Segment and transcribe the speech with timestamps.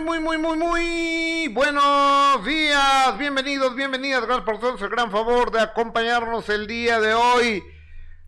[0.00, 3.16] muy, muy, muy, muy, muy buenos días.
[3.18, 4.26] Bienvenidos, bienvenidas.
[4.26, 7.62] Gracias por todos el gran favor de acompañarnos el día de hoy.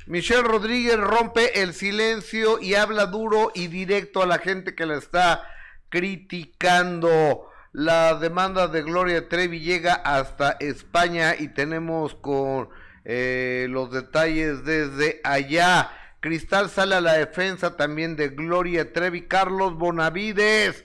[0.06, 4.96] Michelle Rodríguez rompe el silencio y habla duro y directo a la gente que la
[4.96, 5.44] está
[5.90, 7.50] criticando.
[7.72, 12.70] La demanda de Gloria Trevi llega hasta España y tenemos con
[13.04, 15.90] eh, los detalles desde allá.
[16.20, 19.22] Cristal sale a la defensa también de Gloria Trevi.
[19.22, 20.84] Carlos Bonavides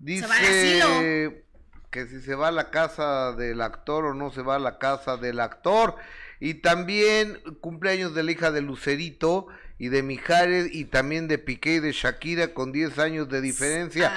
[0.00, 1.44] dice
[1.90, 4.78] que si se va a la casa del actor o no se va a la
[4.78, 5.96] casa del actor.
[6.40, 9.48] Y también cumpleaños de la hija de Lucerito
[9.78, 14.12] y de Mijares y también de Piqué y de Shakira con 10 años de diferencia.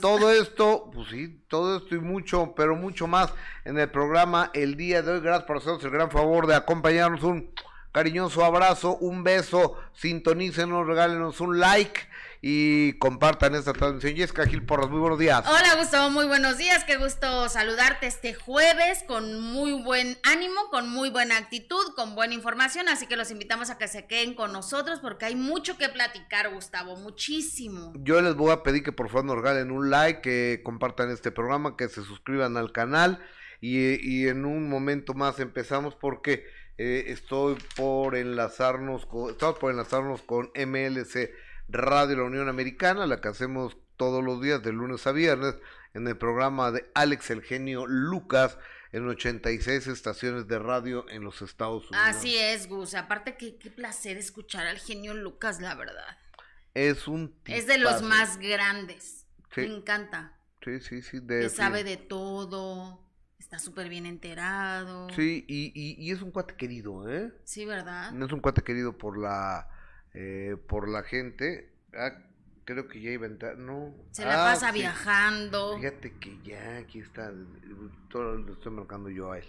[0.00, 3.32] todo esto, pues sí, todo esto y mucho, pero mucho más
[3.64, 5.20] en el programa el día de hoy.
[5.20, 7.22] Gracias por hacernos el gran favor de acompañarnos.
[7.22, 7.50] Un
[7.92, 12.00] cariñoso abrazo, un beso, sintonícenos, regálenos un like
[12.44, 14.16] y compartan esta transmisión.
[14.16, 15.44] Jessica Gil Porras, muy buenos días.
[15.46, 20.88] Hola Gustavo, muy buenos días, qué gusto saludarte este jueves con muy buen ánimo, con
[20.88, 24.52] muy buena actitud, con buena información, así que los invitamos a que se queden con
[24.52, 27.92] nosotros porque hay mucho que platicar, Gustavo, muchísimo.
[28.00, 31.30] Yo les voy a pedir que por favor nos regalen un like, que compartan este
[31.30, 33.22] programa, que se suscriban al canal
[33.60, 36.44] y, en un momento más empezamos porque
[36.76, 41.30] eh, estoy por enlazarnos con, estamos por enlazarnos con MLC
[41.72, 45.54] Radio La Unión Americana, la que hacemos todos los días de lunes a viernes
[45.94, 48.58] en el programa de Alex El Genio Lucas
[48.92, 52.06] en 86 estaciones de radio en los Estados Unidos.
[52.06, 52.94] Así es, Gus.
[52.94, 56.18] Aparte, qué, qué placer escuchar al genio Lucas, la verdad.
[56.74, 59.26] Es un Es de los más grandes.
[59.56, 60.38] Me encanta.
[60.62, 61.26] Sí, sí, sí.
[61.26, 63.02] que sabe de todo.
[63.38, 65.10] Está súper bien enterado.
[65.10, 67.32] Sí, y, y, y, es un cuate querido, ¿eh?
[67.44, 68.14] Sí, ¿verdad?
[68.22, 69.68] Es un cuate querido por la
[70.14, 71.70] eh, por la gente.
[71.94, 72.12] Ah,
[72.64, 73.94] creo que ya iba a entrar, no.
[74.10, 75.76] Se la pasa ah, viajando.
[75.76, 77.32] Fíjate que ya aquí está,
[78.10, 79.46] todo lo estoy marcando yo a él.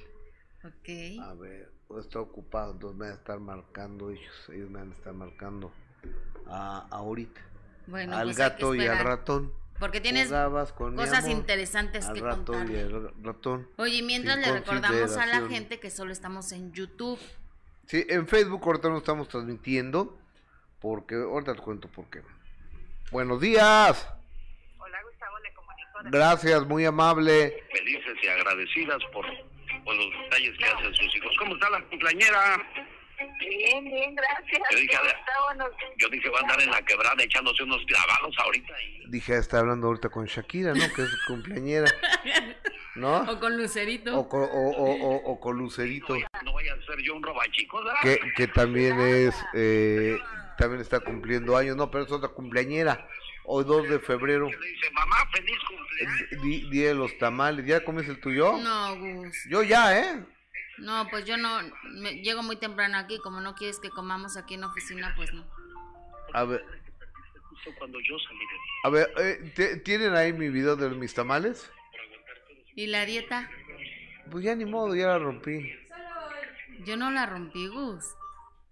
[0.64, 1.22] Ok.
[1.22, 4.96] A ver, está ocupado, entonces me van a estar marcando ellos, ellos me van a
[4.96, 5.72] estar marcando
[6.48, 7.42] a, ahorita.
[7.88, 9.54] Bueno, al pues gato y al ratón.
[9.80, 12.68] Porque tienes cosas interesantes que contar.
[13.22, 13.68] ratón.
[13.78, 17.20] Oye, mientras le recordamos a la gente que solo estamos en YouTube.
[17.88, 20.18] Sí, en Facebook ahorita no estamos transmitiendo.
[20.84, 22.22] Porque ahorita te cuento por qué.
[23.10, 24.06] Buenos días.
[24.78, 26.00] Hola Gustavo, le comunico.
[26.12, 27.64] Gracias, muy amable.
[27.72, 29.26] Felices y agradecidas por,
[29.86, 31.34] por los detalles que hacen sus hijos.
[31.40, 32.68] ¿Cómo está la cumpleañera?
[33.40, 34.62] Bien, bien, gracias.
[34.72, 34.98] Yo dije,
[36.00, 38.74] yo dije, va a andar en la quebrada echándose unos clavados ahorita.
[38.82, 39.10] Y...
[39.10, 40.94] Dije, está hablando ahorita con Shakira, ¿no?
[40.94, 41.90] Que es su cumpleañera.
[42.96, 43.22] ¿No?
[43.22, 44.20] O con Lucerito.
[44.20, 46.14] O, con, o, o, o, con Lucerito.
[46.44, 48.02] No, vaya a ser yo un robachico, ¿verdad?
[48.02, 50.20] Que, que también es eh,
[50.58, 53.08] también está cumpliendo años, no, pero es otra cumpleañera.
[53.46, 54.50] Hoy 2 de febrero.
[54.50, 56.70] Le dice, mamá, feliz cumpleaños.
[56.72, 57.66] Día de los tamales.
[57.66, 58.58] ¿Ya comes el tuyo?
[58.58, 59.36] No, Gus.
[59.50, 60.26] Yo ya, ¿eh?
[60.78, 61.60] No, pues yo no.
[61.96, 63.20] Me, llego muy temprano aquí.
[63.20, 65.46] Como no quieres que comamos aquí en la oficina, pues no.
[66.34, 66.64] A ver.
[67.78, 68.40] Cuando yo salí
[68.84, 71.72] A ver, eh, ¿tienen ahí mi video de mis tamales?
[72.76, 73.50] ¿Y la dieta?
[74.30, 75.74] Pues ya ni modo, ya la rompí.
[76.86, 78.16] Yo no la rompí, Gus.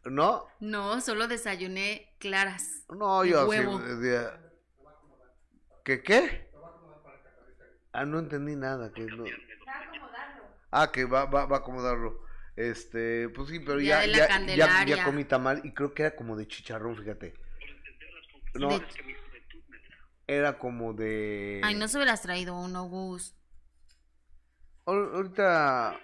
[0.06, 0.48] ¿No?
[0.60, 2.86] No, solo desayuné claras.
[2.90, 3.80] No, yo huevo.
[5.84, 6.50] ¿Qué qué?
[7.94, 8.92] Ah, no entendí nada.
[8.92, 9.26] Que no...
[10.72, 12.24] Ah, que va, va, va a acomodarlo.
[12.56, 16.36] Este, pues sí, pero ya, ya, ya, ya, comí tamal y creo que era como
[16.36, 17.34] de chicharrón, fíjate.
[18.54, 18.70] No,
[20.28, 21.62] era como de...
[21.64, 23.36] Ay, no se hubieras traído uno, Gus.
[24.86, 25.98] Ahorita,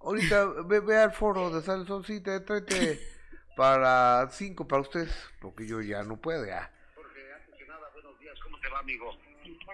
[0.00, 3.15] ahorita ve, ve al foro de te, tráete
[3.56, 6.70] para cinco para ustedes, porque yo ya no puedo ya.
[6.94, 9.18] Jorge, antes que nada, buenos días, ¿cómo te va, amigo?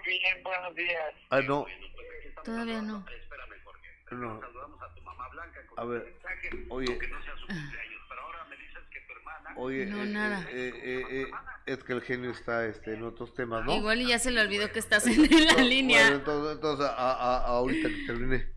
[0.06, 1.14] Bien, buenos días.
[1.30, 1.64] Ah, no.
[1.64, 3.04] Pues, Todavía no.
[3.08, 3.88] Espérame, Jorge.
[4.12, 4.40] No.
[4.40, 6.98] Saludamos a tu mamá Blanca con a ver, mensaje, oye.
[6.98, 9.54] que no sea su cumpleaños, pero ahora me dices que tu hermana...
[9.56, 10.46] Oye, no, eh, nada.
[10.50, 11.30] Eh, eh, eh,
[11.66, 13.74] es que el genio está este, en otros temas, ¿no?
[13.74, 16.02] Igual y ya se le olvidó que estás en la línea.
[16.02, 18.52] Bueno, entonces, entonces a, a, a ahorita que termine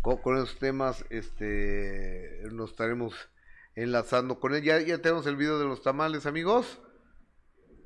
[0.00, 3.30] con, con esos temas, este, nos estaremos
[3.82, 4.62] enlazando con él.
[4.62, 6.80] Ya, ya tenemos el video de los tamales, amigos.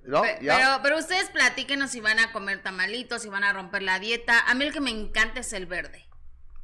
[0.04, 0.22] ¿No?
[0.22, 4.38] Pero, pero ustedes platíquenos si van a comer tamalitos, si van a romper la dieta.
[4.40, 6.06] A mí el que me encanta es el verde.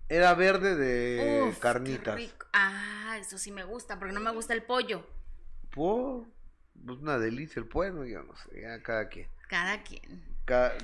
[0.09, 2.21] Era verde de carnitas.
[2.53, 5.07] Ah, eso sí me gusta, porque no me gusta el pollo.
[5.71, 6.27] Pues,
[6.85, 9.29] una delicia el pollo, yo no sé, cada quien.
[9.49, 10.23] Cada quien.
[10.45, 10.75] Cada,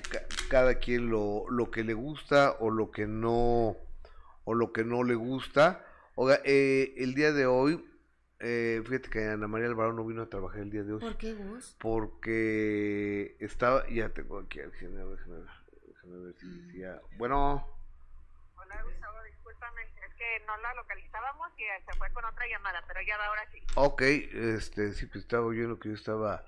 [0.48, 3.76] cada quien lo, lo que le gusta o lo que no
[4.44, 5.84] o lo que no le gusta.
[6.14, 7.84] Oiga, eh, el día de hoy
[8.40, 11.00] eh, fíjate que Ana María Alvarado no vino a trabajar el día de hoy.
[11.00, 11.76] ¿Por qué vos?
[11.80, 17.00] Porque estaba, ya tengo aquí al general, Déjame ver si decía.
[17.16, 17.66] Bueno.
[18.56, 19.82] Hola, Gustavo, discúlpame.
[19.82, 23.42] Es que no la localizábamos y se fue con otra llamada, pero ya va ahora
[23.52, 23.62] sí.
[23.74, 26.44] Ok, este, sí, pues estaba oyendo que yo estaba.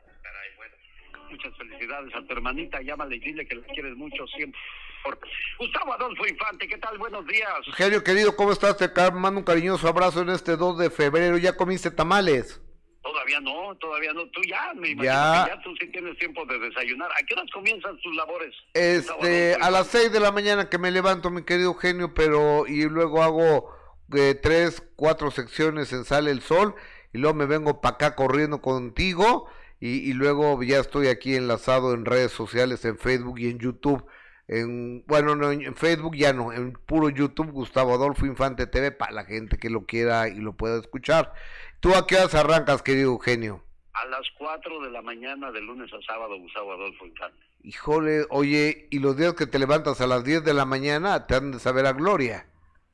[1.31, 2.81] Muchas felicidades a tu hermanita.
[2.83, 4.59] Llámale y dile que la quieres mucho siempre.
[5.05, 5.19] Por-
[5.59, 6.99] Gustavo Adolfo Infante, ¿qué tal?
[6.99, 7.51] Buenos días.
[7.77, 8.77] Genio querido, ¿cómo estás?
[8.77, 11.37] Te mando un cariñoso abrazo en este 2 de febrero.
[11.39, 12.61] ¿Ya comiste tamales?
[13.03, 14.27] Todavía no, todavía no.
[14.31, 15.45] Tú ya, me imagino Ya.
[15.45, 17.11] que ya tú sí tienes tiempo de desayunar.
[17.13, 18.55] ¿A qué horas comienzan tus labores?
[18.75, 19.99] Este, a las Infante?
[19.99, 23.71] 6 de la mañana que me levanto, mi querido genio, pero y luego hago
[24.15, 26.75] eh, tres, cuatro secciones en Sale el Sol
[27.13, 29.49] y luego me vengo para acá corriendo contigo
[29.81, 34.05] y, y luego ya estoy aquí enlazado en redes sociales, en Facebook y en YouTube.
[34.49, 39.13] En, bueno, no, en Facebook ya no, en puro YouTube, Gustavo Adolfo Infante TV, para
[39.13, 41.35] la gente que lo quiera y lo pueda escuchar.
[41.81, 43.63] ¿Tú a qué horas arrancas, querido Eugenio?
[43.93, 47.39] A las 4 de la mañana de lunes a sábado, Gustavo Adolfo Infante.
[47.63, 51.35] Híjole, oye, y los días que te levantas a las 10 de la mañana te
[51.35, 52.47] han de saber a gloria.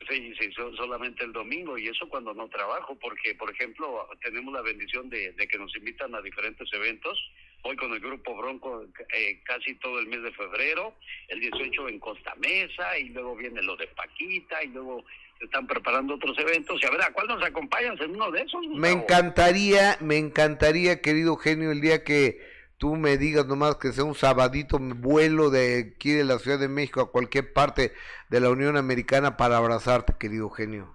[0.08, 4.52] Sí, sí, so- solamente el domingo y eso cuando no trabajo, porque, por ejemplo, tenemos
[4.52, 7.18] la bendición de, de que nos invitan a diferentes eventos.
[7.62, 8.84] Voy con el grupo Bronco
[9.14, 10.94] eh, casi todo el mes de febrero,
[11.28, 15.04] el 18 en Costa Mesa y luego viene lo de Paquita y luego
[15.38, 16.80] se están preparando otros eventos.
[16.82, 18.66] Y a ver, ¿a cuál nos acompañas en uno de esos?
[18.68, 22.38] Me encantaría, me encantaría, querido genio, el día que
[22.84, 26.69] tú me digas nomás que sea un sabadito, vuelo de aquí de la Ciudad de
[26.69, 27.94] México a cualquier parte
[28.28, 30.94] de la Unión Americana para abrazarte, querido genio.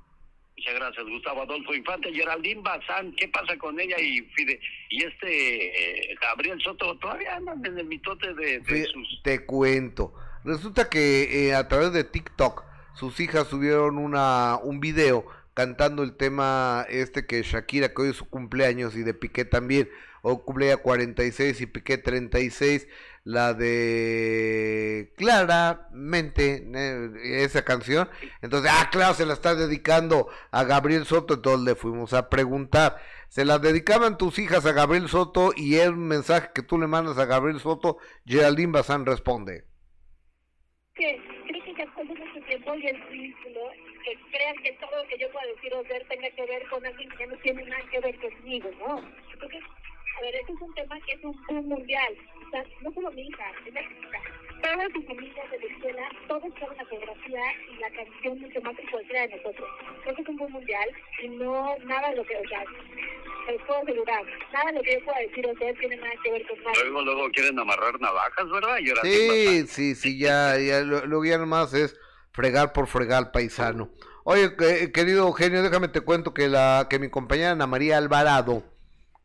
[0.55, 2.13] Muchas gracias, Gustavo Adolfo Infante.
[2.13, 3.99] Geraldine Bazán, ¿qué pasa con ella?
[3.99, 4.59] Y Fide,
[4.91, 9.23] y este eh, Gabriel Soto, todavía andan en el mitote de, de Fí- sus...
[9.23, 10.13] Te cuento.
[10.43, 15.25] Resulta que eh, a través de TikTok sus hijas subieron una un video
[15.55, 19.89] cantando el tema este que Shakira, que hoy es su cumpleaños, y de Piqué también,
[20.21, 22.87] o cumplea 46 y Piqué 36,
[23.23, 28.09] la de claramente eh, esa canción.
[28.41, 32.97] Entonces, ah, claro, se la está dedicando a Gabriel Soto, entonces le fuimos a preguntar.
[33.27, 37.17] Se la dedicaban tus hijas a Gabriel Soto y el mensaje que tú le mandas
[37.19, 39.65] a Gabriel Soto, Geraldine Bazán responde.
[40.95, 43.61] que creo que ya pasó mucho tiempo y es ridículo
[44.03, 46.85] que crean que todo lo que yo pueda decir o ver tenga que ver con
[46.85, 48.97] alguien que no tiene nada que ver conmigo, ¿no?
[48.97, 49.78] A
[50.21, 52.13] ver, este es un tema que es un boom mundial.
[52.47, 54.19] O sea, no solo mi hija, es la hija.
[54.61, 58.75] Todas sus amigas de la escuela, todos saben la fotografía y la canción mucho más
[58.75, 59.69] que cualquiera de nosotros.
[60.03, 60.89] Creo que es un boom mundial
[61.23, 62.63] y no, nada de lo que, o sea,
[63.45, 66.11] se los puedo asegurar, nada de lo que yo pueda decir o hacer tiene nada
[66.23, 66.73] que ver con nada.
[66.83, 68.77] Luego, luego quieren amarrar navajas, ¿verdad?
[68.83, 69.67] Geraldine Sí, Bazán.
[69.67, 71.97] sí, sí, ya, ya, lo- luego ya nomás es
[72.31, 73.89] fregar por fregar paisano.
[74.25, 78.63] Oye, que- querido Eugenio, déjame te cuento que la que mi compañera Ana María Alvarado,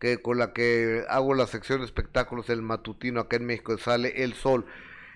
[0.04, 4.22] que con la que hago la sección de espectáculos del matutino acá en México sale
[4.22, 4.66] El Sol,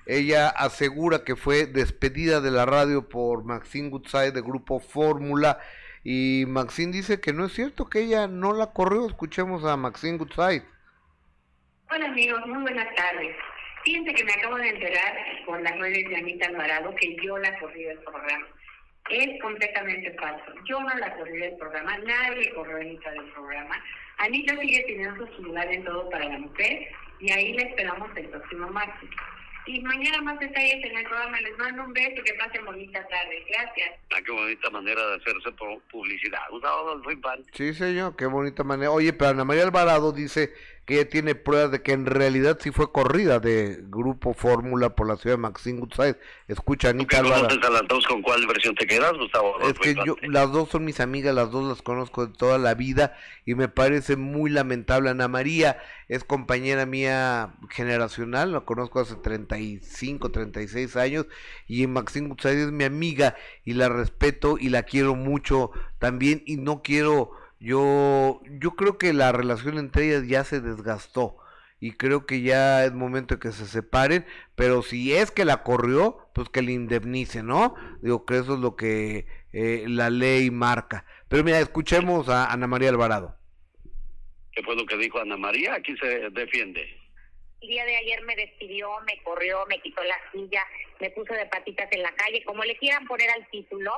[0.07, 5.59] ella asegura que fue despedida de la radio por Maxine Goodside de grupo Fórmula
[6.05, 9.07] y Maxine dice que no es cierto que ella no la corrió.
[9.07, 10.63] Escuchemos a Maxine Goodside.
[11.91, 13.37] Hola amigos, muy buenas tardes.
[13.85, 15.13] Fíjense que me acabo de enterar
[15.45, 18.47] por las redes de Anita Alvarado que yo la corrí del programa.
[19.11, 20.51] Es completamente falso.
[20.67, 23.77] Yo no la corrí del programa, nadie corrió Anita del programa.
[24.19, 26.89] Anita sigue teniendo su lugar en todo para la mujer
[27.21, 29.09] y ahí la esperamos el próximo martes.
[29.67, 31.39] Y mañana más detalles en el programa.
[31.43, 33.45] Les mando un beso, que pasen bonita tarde.
[33.51, 33.91] Gracias.
[34.13, 36.41] Ah, qué bonita manera de hacerse pu- publicidad.
[36.51, 37.51] Gustavo Adolfo Infante.
[37.53, 38.91] Sí, señor, qué bonita manera.
[38.91, 40.55] Oye, pero Ana María Alvarado dice
[40.89, 45.07] que ella tiene pruebas de que en realidad sí fue corrida de Grupo Fórmula por
[45.07, 46.17] la ciudad de Maxine Goodside.
[46.49, 47.47] Escucha, ¿Tú Anita Alvarado.
[48.09, 51.51] con cuál versión te quedas, Gustavo Es que yo, las dos son mis amigas, las
[51.51, 53.15] dos las conozco de toda la vida
[53.45, 55.11] y me parece muy lamentable.
[55.11, 55.79] Ana María
[56.09, 61.27] es compañera mía generacional, la conozco hace 35, 36 años
[61.67, 66.57] y Maxine Goodside es mi amiga y la respeto y la quiero mucho también y
[66.57, 71.39] no quiero, yo, yo creo que la relación entre ellas ya se desgastó
[71.81, 75.63] y creo que ya es momento de que se separen, pero si es que la
[75.63, 77.75] corrió, pues que le indemnice, ¿no?
[78.03, 81.05] Digo que eso es lo que eh, la ley marca.
[81.29, 83.37] Pero mira, escuchemos a Ana María Alvarado.
[84.53, 85.75] ¿Qué fue lo que dijo Ana María?
[85.75, 86.83] Aquí se defiende.
[87.61, 90.65] El día de ayer me despidió, me corrió, me quitó la silla,
[91.01, 93.93] me puso de patitas en la calle, como le quieran poner al título.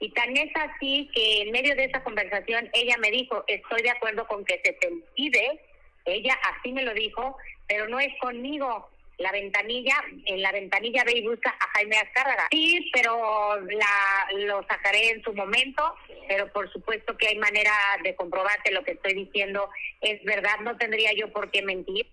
[0.00, 3.90] Y tan es así que en medio de esa conversación ella me dijo, estoy de
[3.90, 5.60] acuerdo con que se te impide,
[6.04, 7.36] ella así me lo dijo,
[7.68, 8.90] pero no es conmigo.
[9.16, 9.94] La ventanilla,
[10.26, 12.48] en la ventanilla ve y busca a Jaime Azcárraga.
[12.50, 15.94] Sí, pero la, lo sacaré en su momento,
[16.26, 17.70] pero por supuesto que hay manera
[18.02, 19.70] de comprobarte lo que estoy diciendo.
[20.00, 22.08] Es verdad, no tendría yo por qué mentir.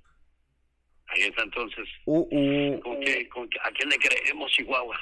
[1.07, 1.89] Ahí está entonces.
[2.05, 2.79] Uh, uh.
[2.81, 4.97] ¿Con qué, con qué- ¿A quién le creemos, Chihuahua?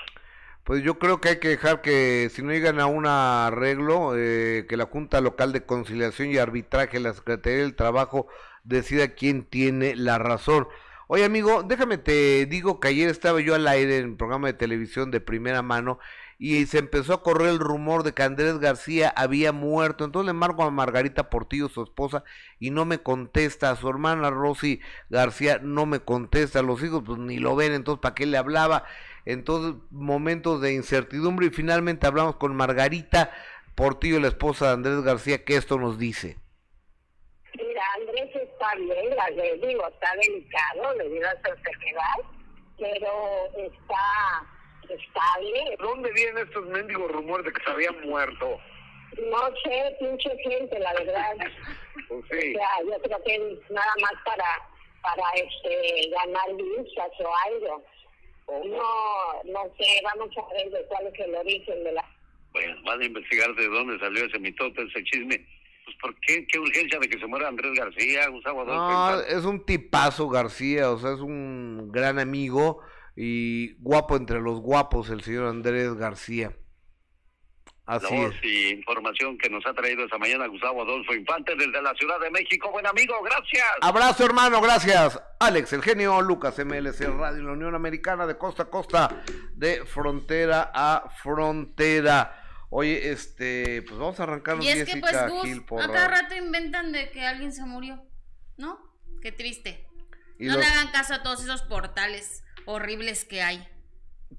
[0.63, 4.65] Pues yo creo que hay que dejar que si no llegan a un arreglo, eh,
[4.69, 8.27] que la Junta Local de Conciliación y Arbitraje, la Secretaría del Trabajo,
[8.63, 10.67] decida quién tiene la razón.
[11.07, 14.53] Oye amigo, déjame te digo que ayer estaba yo al aire en un programa de
[14.53, 15.97] televisión de primera mano
[16.37, 20.05] y se empezó a correr el rumor de que Andrés García había muerto.
[20.05, 22.23] Entonces le marco a Margarita Portillo, su esposa,
[22.59, 23.71] y no me contesta.
[23.71, 26.61] A su hermana Rosy García no me contesta.
[26.61, 28.85] Los hijos pues ni lo ven, entonces ¿para qué le hablaba?
[29.25, 33.31] Entonces, momentos de incertidumbre y finalmente hablamos con Margarita
[33.75, 36.37] Portillo, la esposa de Andrés García, que esto nos dice.
[37.55, 42.15] Mira, Andrés está bien, la- le digo, está delicado debido a su enfermedad,
[42.77, 44.47] pero está
[44.89, 45.75] estable.
[45.79, 48.59] ¿Dónde vienen estos mendigos rumores de que se había muerto?
[49.29, 51.35] No sé, pinche gente, la verdad.
[52.07, 54.45] Pues O sea, yo creo que nada más para,
[55.03, 57.83] para este, ganar vistas o algo.
[58.65, 62.05] No, no sé, vamos a ver de cuál es el origen de la...
[62.51, 65.45] Bueno, van a investigar de dónde salió ese mitote, ese chisme.
[65.85, 66.45] Pues, ¿por qué?
[66.47, 68.91] ¿Qué urgencia de que se muera Andrés García, Gustavo Adolfo?
[68.91, 72.81] No, es un tipazo García, o sea, es un gran amigo
[73.15, 76.53] y guapo entre los guapos el señor Andrés García.
[77.89, 81.81] Así La voz y información que nos ha traído esta mañana Gustavo Adolfo Infante desde
[81.81, 82.69] la Ciudad de México.
[82.71, 83.65] Buen amigo, gracias.
[83.81, 85.19] Abrazo hermano, gracias.
[85.39, 89.23] Alex, el genio, Lucas, MLC Radio, la Unión Americana de costa a costa,
[89.55, 92.35] de frontera a frontera.
[92.69, 96.35] Oye, este, pues vamos a arrancarnos Y es que pues Gil, a por cada rato
[96.35, 98.03] inventan de que alguien se murió,
[98.57, 98.77] ¿no?
[99.21, 99.87] Qué triste.
[100.37, 103.67] y no los- le hagan caso a todos esos portales horribles que hay,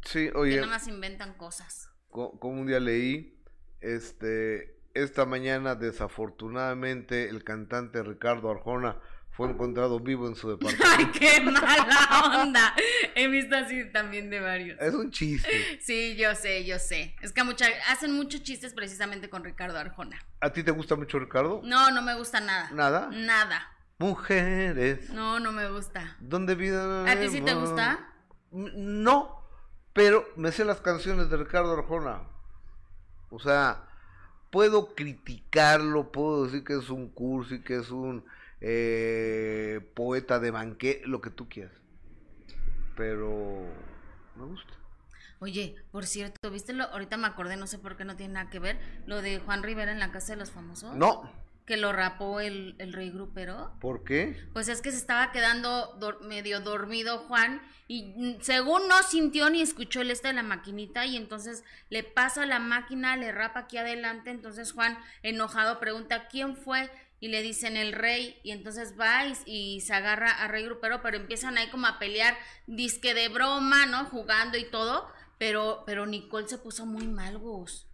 [0.04, 1.90] Sí, que oye, nada más inventan cosas.
[2.08, 3.36] co- como un día leí,
[3.80, 8.96] este, esta mañana desafortunadamente el cantante Ricardo Arjona
[9.30, 10.84] fue encontrado vivo en su departamento.
[10.98, 12.74] Ay, qué mala onda.
[13.14, 14.78] He visto así también de varios.
[14.80, 15.78] es un chiste.
[15.80, 17.14] Sí, yo sé, yo sé.
[17.22, 20.18] Es que mucha, hacen muchos chistes precisamente con Ricardo Arjona.
[20.40, 21.60] ¿A ti te gusta mucho Ricardo?
[21.64, 22.70] No, no me gusta nada.
[22.72, 23.08] ¿Nada?
[23.12, 23.76] Nada.
[23.98, 25.10] Mujeres.
[25.10, 26.16] No, no me gusta.
[26.20, 27.10] ¿Dónde vida?
[27.10, 28.12] ¿A ti sí te gusta?
[28.50, 29.46] No,
[29.92, 32.22] pero me sé las canciones de Ricardo Arjona.
[33.30, 33.88] O sea,
[34.50, 38.24] puedo criticarlo, puedo decir que es un cursi, que es un
[38.60, 41.72] eh, poeta de banquete, lo que tú quieras.
[42.96, 43.66] Pero
[44.36, 44.72] me gusta.
[45.38, 46.84] Oye, por cierto, ¿viste lo?
[46.84, 49.62] Ahorita me acordé, no sé por qué no tiene nada que ver, lo de Juan
[49.62, 50.94] Rivera en la Casa de los Famosos.
[50.94, 51.30] No,
[51.70, 53.76] Que lo rapó el, el rey grupero.
[53.80, 54.36] ¿por qué?
[54.52, 59.48] Pues es que se estaba quedando dor- medio dormido Juan y mm, según no sintió
[59.50, 63.60] ni escuchó el este de la maquinita y entonces le pasa la máquina, le rapa
[63.60, 68.94] aquí adelante, entonces Juan enojado pregunta quién fue y le dicen el rey y entonces
[68.98, 72.36] va y, y se agarra a rey grupero pero empiezan ahí como a pelear
[72.66, 74.06] disque de broma, ¿no?
[74.06, 75.06] Jugando y todo,
[75.38, 77.86] pero pero Nicole se puso muy mal, Gus.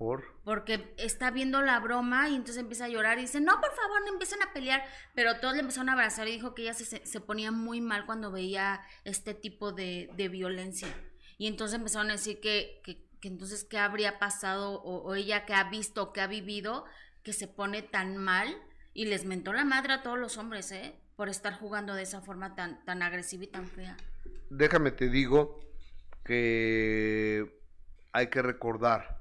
[0.00, 0.24] Por.
[0.44, 4.00] Porque está viendo la broma y entonces empieza a llorar y dice, no, por favor,
[4.00, 4.82] no empiecen a pelear.
[5.14, 8.06] Pero todos le empezaron a abrazar y dijo que ella se, se- ponía muy mal
[8.06, 10.88] cuando veía este tipo de, de violencia.
[11.36, 15.44] Y entonces empezaron a decir que, que, que entonces qué habría pasado o, o ella
[15.44, 16.86] que ha visto, que ha vivido,
[17.22, 18.48] que se pone tan mal.
[18.94, 20.94] Y les mentó la madre a todos los hombres, ¿eh?
[21.14, 23.98] Por estar jugando de esa forma tan, tan agresiva y tan fea.
[24.48, 25.60] Déjame te digo
[26.24, 27.60] que
[28.12, 29.19] hay que recordar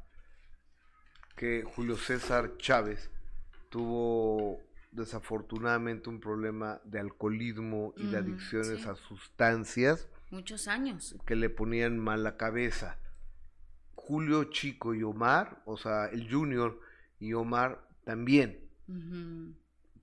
[1.39, 3.09] que Julio César Chávez
[3.69, 4.59] tuvo
[4.91, 8.89] desafortunadamente un problema de alcoholismo y de adicciones sí.
[8.89, 11.15] a sustancias Muchos años.
[11.25, 12.99] que le ponían mal la cabeza.
[13.95, 16.77] Julio Chico y Omar, o sea, el Junior
[17.21, 18.59] y Omar también,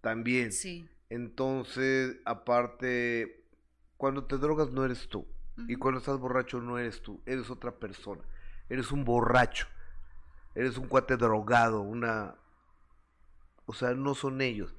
[0.00, 0.52] también.
[0.52, 0.88] Sí.
[1.10, 3.44] Entonces, aparte,
[3.98, 5.26] cuando te drogas no eres tú.
[5.68, 8.22] Y cuando estás borracho no eres tú, eres otra persona.
[8.70, 9.66] Eres un borracho.
[10.56, 12.34] Eres un cuate drogado, una...
[13.66, 14.74] O sea, no son ellos.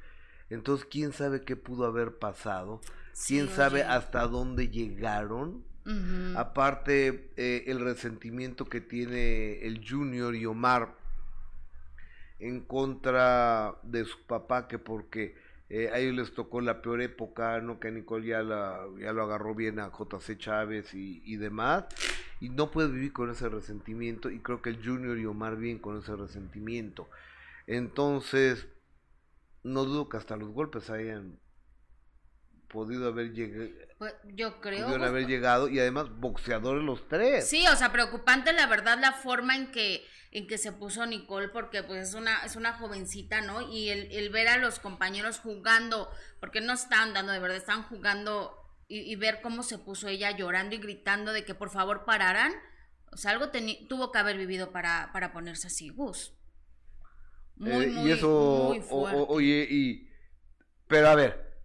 [0.50, 2.82] Entonces, ¿quién sabe qué pudo haber pasado?
[3.14, 5.64] Sí, ¿Quién sabe hasta dónde llegaron?
[6.36, 10.96] Aparte, eh, el resentimiento que tiene el Junior y Omar
[12.40, 15.36] en contra de su papá, que porque
[15.70, 17.80] eh, a ellos les tocó la peor época, ¿no?
[17.80, 21.86] Que a Nicole ya, la, ya lo agarró bien a JC Chávez y, y demás,
[22.40, 25.80] y no puede vivir con ese resentimiento, y creo que el Junior y Omar viven
[25.80, 27.10] con ese resentimiento.
[27.66, 28.68] Entonces,
[29.64, 31.40] no dudo que hasta los golpes hayan
[32.68, 33.70] podido haber llegado.
[33.98, 34.86] Pues, yo creo.
[34.86, 37.48] Pudieron haber llegado y además boxeadores los tres.
[37.50, 41.48] Sí, o sea, preocupante la verdad la forma en que en que se puso Nicole
[41.48, 43.62] porque pues es una es una jovencita, ¿no?
[43.62, 47.84] Y el, el ver a los compañeros jugando, porque no estaban dando de verdad, estaban
[47.84, 52.06] jugando y, y ver cómo se puso ella llorando y gritando de que por favor
[52.06, 52.54] pararan.
[53.12, 53.50] O sea, algo
[53.88, 56.34] tuvo que haber vivido para, para ponerse así, Gus.
[57.56, 59.20] Muy, Eh, muy, y eso, muy o- fuerte.
[59.20, 60.10] o- oye, y...
[60.88, 61.60] Pero a ver,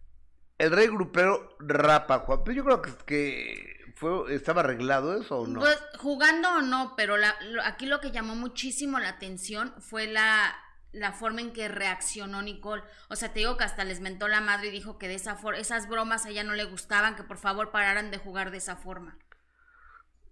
[0.58, 5.46] el rey grupero rapa, Juan, pero yo creo que, que fue, estaba arreglado eso o
[5.46, 5.60] no.
[5.60, 10.06] Pues, jugando o no, pero la- lo- aquí lo que llamó muchísimo la atención fue
[10.06, 10.54] la,
[10.92, 12.82] la forma en que reaccionó Nicole.
[13.08, 15.36] O sea, te digo que hasta les mentó la madre y dijo que de esa
[15.36, 18.58] forma, esas bromas a ella no le gustaban, que por favor pararan de jugar de
[18.58, 19.16] esa forma.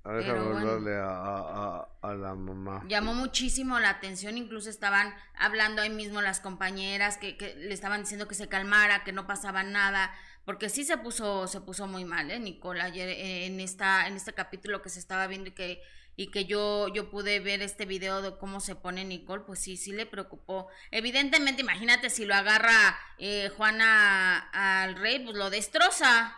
[0.02, 0.58] a ver, bueno.
[0.70, 2.82] hablarle a- a- a la mamá.
[2.88, 8.00] Llamó muchísimo la atención, incluso estaban hablando ahí mismo las compañeras que, que le estaban
[8.00, 10.10] diciendo que se calmara, que no pasaba nada,
[10.46, 12.38] porque sí se puso, se puso muy mal, ¿eh?
[12.40, 15.82] Nicole, ayer eh, en esta, en este capítulo que se estaba viendo y que,
[16.16, 19.76] y que yo, yo pude ver este video de cómo se pone Nicole, pues sí,
[19.76, 20.68] sí le preocupó.
[20.90, 26.36] Evidentemente, imagínate si lo agarra eh, Juana al rey, pues lo destroza,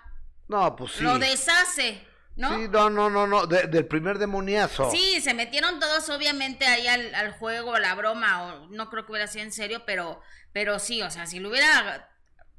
[0.48, 1.02] No, pues sí.
[1.04, 2.56] lo deshace, ¿no?
[2.56, 4.90] Sí, no, no, no, no, de- del primer demoniazo.
[4.90, 9.04] Sí, se metieron todos obviamente ahí al, al juego, a la broma, o no creo
[9.04, 10.20] que hubiera sido en serio, pero,
[10.52, 12.08] pero sí, o sea, si lo hubiera,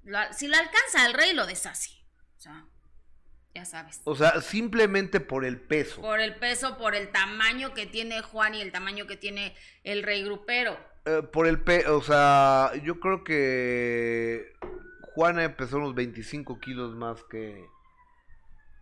[0.04, 1.90] lo- si lo alcanza el rey, lo deshace.
[2.38, 2.66] O sea,
[3.56, 4.02] ya sabes.
[4.06, 6.02] O sea, simplemente por el peso.
[6.02, 10.04] Por el peso, por el tamaño que tiene Juan y el tamaño que tiene el
[10.04, 10.78] rey grupero.
[11.06, 14.54] Eh, por el pe, o sea, yo creo que
[15.14, 17.66] Juana empezó unos 25 kilos más que,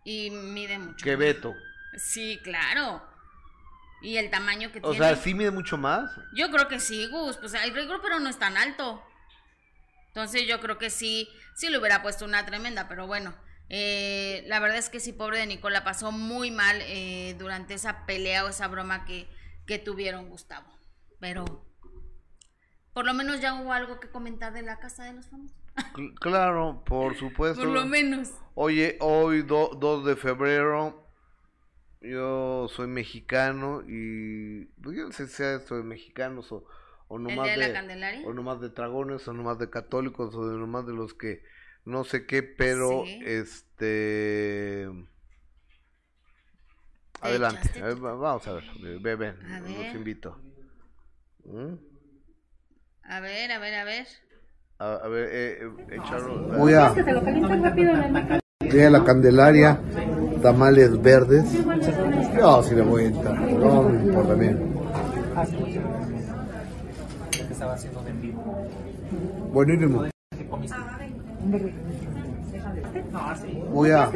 [0.04, 1.04] Y mide mucho.
[1.04, 1.16] que.
[1.16, 1.52] Beto.
[1.96, 3.02] Sí, claro.
[4.00, 4.98] Y el tamaño que O tiene.
[5.06, 6.10] sea, sí mide mucho más.
[6.34, 7.36] Yo creo que sí, Gus.
[7.36, 9.02] Pues el rey grupero no es tan alto.
[10.08, 13.34] Entonces yo creo que sí, sí le hubiera puesto una tremenda, pero bueno.
[13.68, 18.04] Eh, la verdad es que sí, pobre de Nicola, pasó muy mal eh, durante esa
[18.06, 19.26] pelea o esa broma que,
[19.66, 20.66] que tuvieron Gustavo.
[21.20, 21.44] Pero
[22.92, 25.56] por lo menos ya hubo algo que comentar de la casa de los famosos.
[25.94, 27.60] Cl- claro, por supuesto.
[27.62, 28.30] Por lo menos.
[28.54, 31.08] Oye, hoy do- 2 de febrero,
[32.02, 36.66] yo soy mexicano y pues yo no sé si de mexicanos o,
[37.08, 38.26] o El nomás día de la de, Candelaria.
[38.26, 41.42] o nomás de dragones o nomás de católicos o de nomás de los que
[41.84, 43.20] no sé qué, pero Sí.
[43.24, 44.88] este...
[47.20, 48.64] Te Adelante, a ver, va- vamos a ver,
[49.00, 49.94] ve- ven, A los ver.
[49.96, 50.36] invito.
[51.44, 51.74] ¿Mm?
[53.04, 54.06] A ver, a ver, a ver.
[54.78, 56.92] A, a ver, eh, eh, echarlo- Voy a.
[58.60, 59.80] Día de la Candelaria,
[60.42, 61.44] tamales verdes.
[62.36, 64.72] Yo sí le voy a entrar, no me importa bien.
[69.52, 70.06] Buenísimo.
[73.70, 74.10] Voy a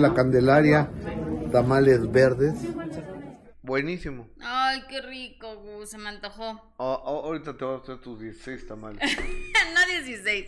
[0.00, 0.90] la Candelaria,
[1.52, 2.54] tamales verdes.
[3.62, 4.28] Buenísimo.
[4.40, 6.44] Ay, qué rico, Gus, se me antojó.
[6.78, 9.00] A- ahorita te voy a hacer tus 16 tamales.
[9.74, 10.46] no 16.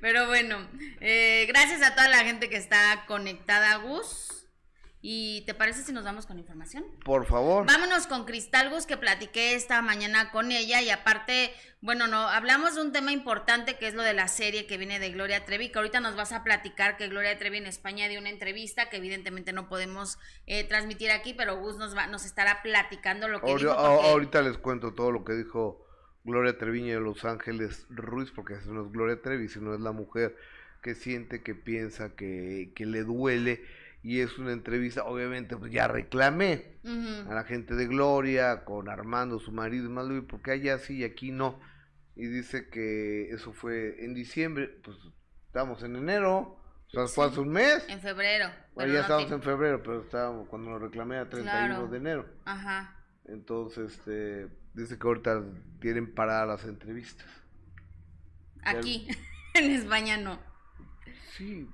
[0.00, 0.56] Pero bueno,
[1.00, 4.41] eh, gracias a toda la gente que está conectada, Gus.
[5.04, 6.84] ¿Y te parece si nos vamos con información?
[7.04, 7.66] Por favor.
[7.66, 12.76] Vámonos con Cristal Gus, que platiqué esta mañana con ella y aparte, bueno, no, hablamos
[12.76, 15.70] de un tema importante que es lo de la serie que viene de Gloria Trevi,
[15.72, 18.98] que ahorita nos vas a platicar que Gloria Trevi en España dio una entrevista que
[18.98, 23.46] evidentemente no podemos eh, transmitir aquí, pero Gus nos va, nos estará platicando lo que
[23.46, 23.74] dijo.
[23.74, 25.84] porque- Ahorita les cuento todo lo que dijo
[26.22, 29.90] Gloria Treviño de Los Ángeles Ruiz, porque eso no es Gloria Trevi, sino es la
[29.90, 30.36] mujer
[30.80, 33.64] que siente, que piensa, que, que le duele.
[34.02, 37.30] Y es una entrevista, obviamente, pues ya reclamé Ujú.
[37.30, 41.04] a la gente de Gloria, con Armando, su marido, y más porque allá sí y
[41.04, 41.60] aquí no.
[42.16, 44.96] Y dice que eso fue en diciembre, pues
[45.46, 47.84] estamos en enero, o sea, fue hace un mes.
[47.88, 48.50] En febrero.
[48.74, 51.86] Bueno, ya no estamos tiene- en febrero, pero estábamos cuando lo reclamé a 31 Claro.
[51.88, 52.28] de enero.
[52.44, 52.96] Ajá.
[53.26, 55.44] Entonces, este, dice que ahorita
[55.80, 57.26] tienen paradas las entrevistas.
[58.64, 59.06] Aquí,
[59.54, 60.40] en España no.
[61.36, 61.68] Sí.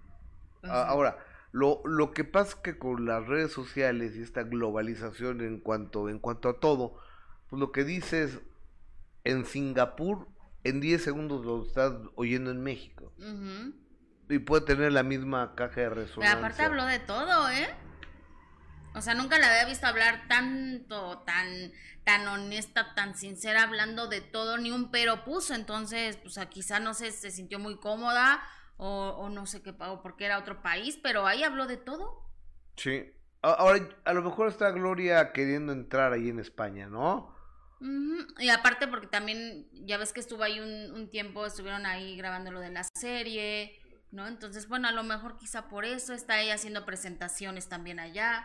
[0.62, 1.16] O sea, ahora,
[1.50, 6.08] lo, lo que pasa es que con las redes sociales y esta globalización en cuanto,
[6.08, 6.98] en cuanto a todo,
[7.48, 8.40] pues lo que dices
[9.24, 10.28] en Singapur,
[10.64, 13.12] en 10 segundos lo estás oyendo en México.
[14.28, 16.38] Y puede tener la misma caja de Pero resonancia.
[16.38, 17.68] aparte habló de todo, ¿eh?
[18.94, 21.72] O sea, nunca la había visto hablar tanto, tan,
[22.04, 25.54] tan honesta, tan sincera, hablando de todo, ni un pero puso.
[25.54, 28.42] Entonces, pues a quizá no sé, se sintió muy cómoda
[28.78, 32.26] o, o no sé qué, o porque era otro país, pero ahí habló de todo.
[32.76, 33.12] Sí.
[33.42, 37.36] Ahora, a lo mejor está Gloria queriendo entrar ahí en España, ¿no?
[38.38, 42.50] Y aparte porque también, ya ves que estuvo ahí un, un tiempo, estuvieron ahí grabando
[42.50, 43.78] lo de la serie,
[44.10, 44.26] ¿no?
[44.26, 48.44] Entonces, bueno, a lo mejor quizá por eso está ella haciendo presentaciones también allá.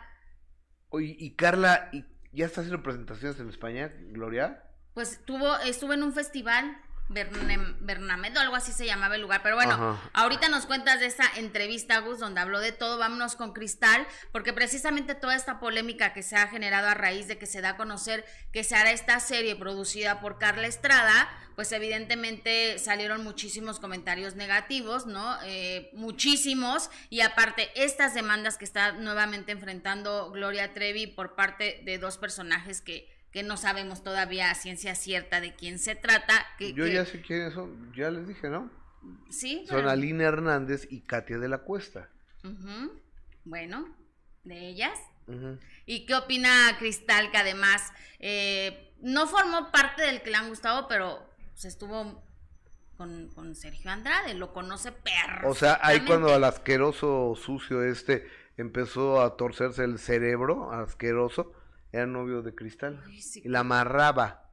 [0.90, 4.64] Oye, y Carla, ¿y ¿ya está haciendo presentaciones en España, Gloria?
[4.94, 6.78] Pues tuvo, estuvo en un festival
[7.10, 9.42] Bernem- Bernamedo, algo así se llamaba el lugar.
[9.44, 10.10] Pero bueno, Ajá.
[10.14, 12.98] ahorita nos cuentas de esta entrevista, Gus, donde habló de todo.
[12.98, 17.38] Vámonos con Cristal, porque precisamente toda esta polémica que se ha generado a raíz de
[17.38, 21.72] que se da a conocer que se hará esta serie producida por Carla Estrada, pues
[21.72, 25.38] evidentemente salieron muchísimos comentarios negativos, ¿no?
[25.44, 26.90] Eh, muchísimos.
[27.10, 32.82] Y aparte, estas demandas que está nuevamente enfrentando Gloria Trevi por parte de dos personajes
[32.82, 36.46] que que no sabemos todavía a ciencia cierta de quién se trata.
[36.58, 38.72] Que, Yo que- ya sé quiénes son, ya les dije, ¿no?
[39.30, 42.10] Sí, Son pero- Aline Hernández y Katia de la Cuesta.
[42.44, 43.02] Ujú.
[43.44, 43.94] Bueno,
[44.44, 44.98] de ellas.
[45.28, 45.58] Ujú.
[45.86, 51.66] ¿Y qué opina Cristal, que además eh, no formó parte del clan Gustavo, pero pues,
[51.66, 52.24] estuvo
[52.96, 55.50] con, con Sergio Andrade, lo conoce perro.
[55.50, 61.52] O sea, ahí cuando al asqueroso sucio este empezó a torcerse el cerebro, asqueroso,
[61.94, 63.02] era novio de Cristal.
[63.06, 63.42] Ay, sí.
[63.46, 64.44] Y la amarraba.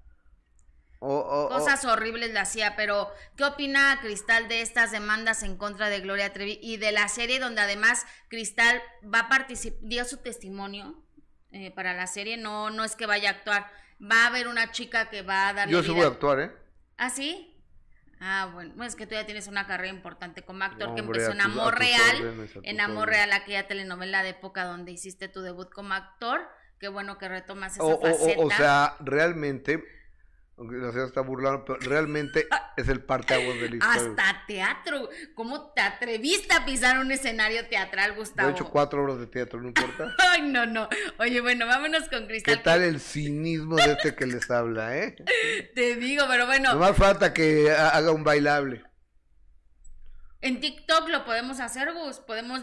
[1.00, 6.34] Cosas horribles le hacía, pero ¿qué opina Cristal de estas demandas en contra de Gloria
[6.34, 11.02] Trevi y de la serie donde además Cristal va a participar, dio su testimonio
[11.52, 12.36] eh, para la serie?
[12.36, 15.54] No, no es que vaya a actuar, va a haber una chica que va a
[15.54, 16.52] darle Yo sí voy a actuar, ¿eh?
[16.98, 17.50] ¿Ah, sí?
[18.20, 21.32] Ah, bueno, pues es que tú ya tienes una carrera importante como actor que empezó
[21.32, 23.08] en Amor Real, en Amor.
[23.08, 26.46] Real, aquella telenovela de época donde hiciste tu debut como actor.
[26.80, 28.40] Qué bueno que retomas esa O, faceta.
[28.40, 29.84] o sea, realmente,
[30.56, 34.10] aunque la señora está burlando, pero realmente es el parteaguas de la historia.
[34.10, 35.10] Hasta teatro.
[35.34, 38.48] ¿Cómo te atreviste a pisar un escenario teatral, Yo Gustavo?
[38.48, 40.14] he hecho cuatro horas de teatro, no importa.
[40.32, 40.88] Ay, no, no.
[41.18, 42.62] Oye, bueno, vámonos con ¿Qué Cristal.
[42.62, 45.16] tal el cinismo de este que les habla, eh?
[45.74, 48.82] Te digo, pero bueno, No más falta que ha- haga un bailable.
[50.40, 52.20] en TikTok lo podemos hacer, Gus.
[52.20, 52.62] Podemos,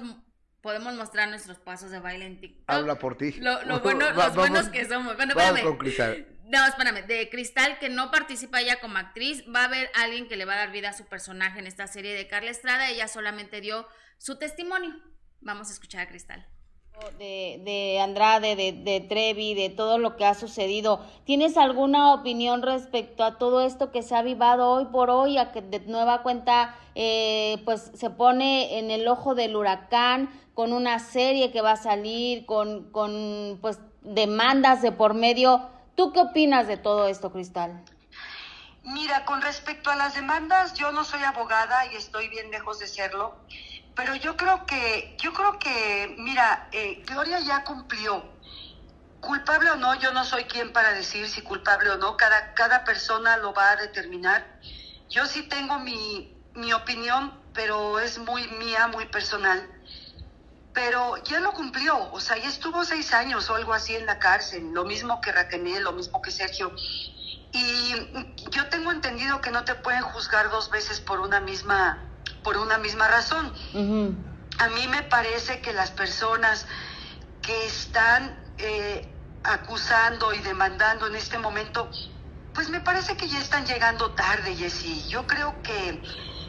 [0.67, 2.65] podemos mostrar nuestros pasos de baile en TikTok.
[2.69, 3.31] Habla por ti.
[3.39, 5.15] Lo, lo bueno, los vamos- buenos que somos.
[5.15, 6.27] Bueno, Vamos con Cristal.
[6.43, 10.35] No, espérame, de Cristal que no participa ya como actriz, va a haber alguien que
[10.35, 13.07] le va a dar vida a su personaje en esta serie de Carla Estrada, ella
[13.07, 14.93] solamente dio su testimonio.
[15.39, 16.45] Vamos a escuchar a Cristal.
[17.17, 20.99] De, de Andrade, de, de Trevi, de todo lo que ha sucedido.
[21.25, 25.51] ¿Tienes alguna opinión respecto a todo esto que se ha avivado hoy por hoy, a
[25.51, 30.99] que de nueva cuenta eh, pues se pone en el ojo del huracán con una
[30.99, 35.69] serie que va a salir, con, con pues demandas de por medio?
[35.95, 37.83] ¿Tú qué opinas de todo esto, Cristal?
[38.83, 42.87] Mira, con respecto a las demandas, yo no soy abogada y estoy bien lejos de
[42.87, 43.35] serlo,
[43.97, 48.23] pero yo creo que, yo creo que, mira, eh, Gloria ya cumplió.
[49.19, 52.83] Culpable o no, yo no soy quien para decir si culpable o no, cada, cada
[52.83, 54.45] persona lo va a determinar.
[55.09, 59.67] Yo sí tengo mi, mi opinión, pero es muy mía, muy personal.
[60.73, 64.19] Pero ya lo cumplió, o sea, ya estuvo seis años o algo así en la
[64.19, 66.71] cárcel, lo mismo que Raquel, lo mismo que Sergio.
[67.51, 67.95] Y
[68.51, 72.06] yo tengo entendido que no te pueden juzgar dos veces por una misma,
[72.47, 73.53] por una misma razón.
[74.59, 76.65] A mí me parece que las personas
[77.41, 79.05] que están eh,
[79.43, 81.91] acusando y demandando en este momento,
[82.53, 85.09] pues me parece que ya están llegando tarde, Jessy.
[85.09, 86.01] Yo creo que,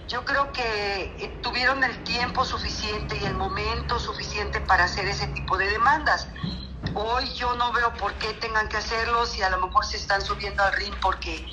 [0.07, 5.27] yo creo que eh, tuvieron el tiempo suficiente y el momento suficiente para hacer ese
[5.27, 6.29] tipo de demandas.
[6.95, 10.23] Hoy yo no veo por qué tengan que hacerlo si a lo mejor se están
[10.23, 11.45] subiendo al ring porque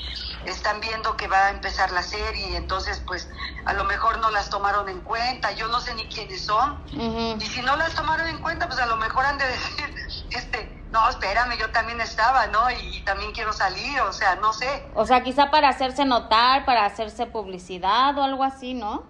[0.46, 3.30] están viendo que va a empezar la serie y entonces pues
[3.66, 6.80] a lo mejor no las tomaron en cuenta, yo no sé ni quiénes son.
[6.92, 9.96] Y si no las tomaron en cuenta, pues a lo mejor han de decir,
[10.32, 12.70] este, no, espérame, yo también estaba, ¿no?
[12.72, 14.90] Y, también quiero salir, o sea, no sé.
[14.96, 19.04] O sea, quizá para hacerse notar, para hacerse publicidad o algo así, ¿no?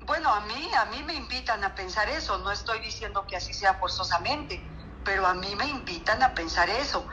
[0.00, 3.52] Bueno, a mí, a mí me invitan a pensar eso, no estoy diciendo que así
[3.52, 4.64] sea forzosamente,
[5.04, 7.06] pero a mí me invitan a pensar eso.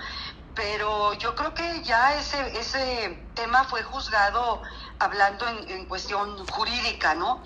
[0.56, 4.62] Pero yo creo que ya ese, ese tema fue juzgado
[5.00, 7.44] hablando en, en cuestión jurídica, ¿no?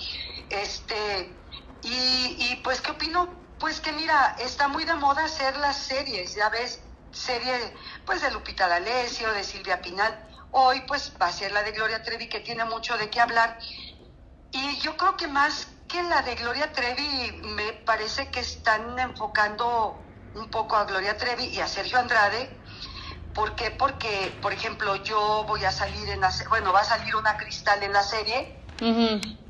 [0.49, 1.33] Este,
[1.81, 3.29] y, y pues, ¿qué opino?
[3.59, 7.73] Pues que mira, está muy de moda hacer las series, ya ves, serie
[8.05, 10.13] pues de Lupita D'Alessio, de Silvia Pinal.
[10.51, 13.57] Hoy pues va a ser la de Gloria Trevi que tiene mucho de qué hablar.
[14.51, 20.03] Y yo creo que más que la de Gloria Trevi, me parece que están enfocando
[20.33, 22.61] un poco a Gloria Trevi y a Sergio Andrade.
[23.37, 23.69] ¿Por qué?
[23.69, 27.83] Porque, por ejemplo, yo voy a salir en la, bueno, va a salir una cristal
[27.83, 28.65] en la serie.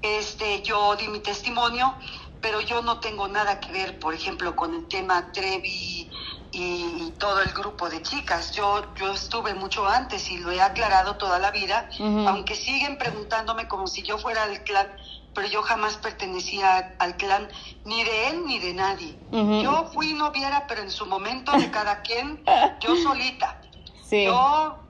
[0.02, 1.96] Este, yo di mi testimonio,
[2.42, 6.12] pero yo no tengo nada que ver, por ejemplo, con el tema Trevi
[6.52, 8.52] y, todo el grupo de chicas.
[8.52, 13.70] Yo, yo estuve mucho antes y lo he aclarado toda la vida, aunque siguen preguntándome
[13.70, 14.94] como si yo fuera del clan,
[15.34, 17.50] pero yo jamás pertenecía al clan
[17.86, 19.18] ni de él ni de nadie.
[19.32, 19.62] Ujú.
[19.62, 22.44] Yo fui noviera, pero en su momento de cada quien,
[22.82, 23.62] yo solita.
[24.10, 24.24] Sí.
[24.24, 24.84] Yo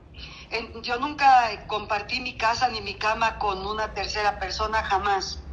[0.83, 5.43] yo nunca compartí mi casa ni mi cama con una tercera persona, jamás.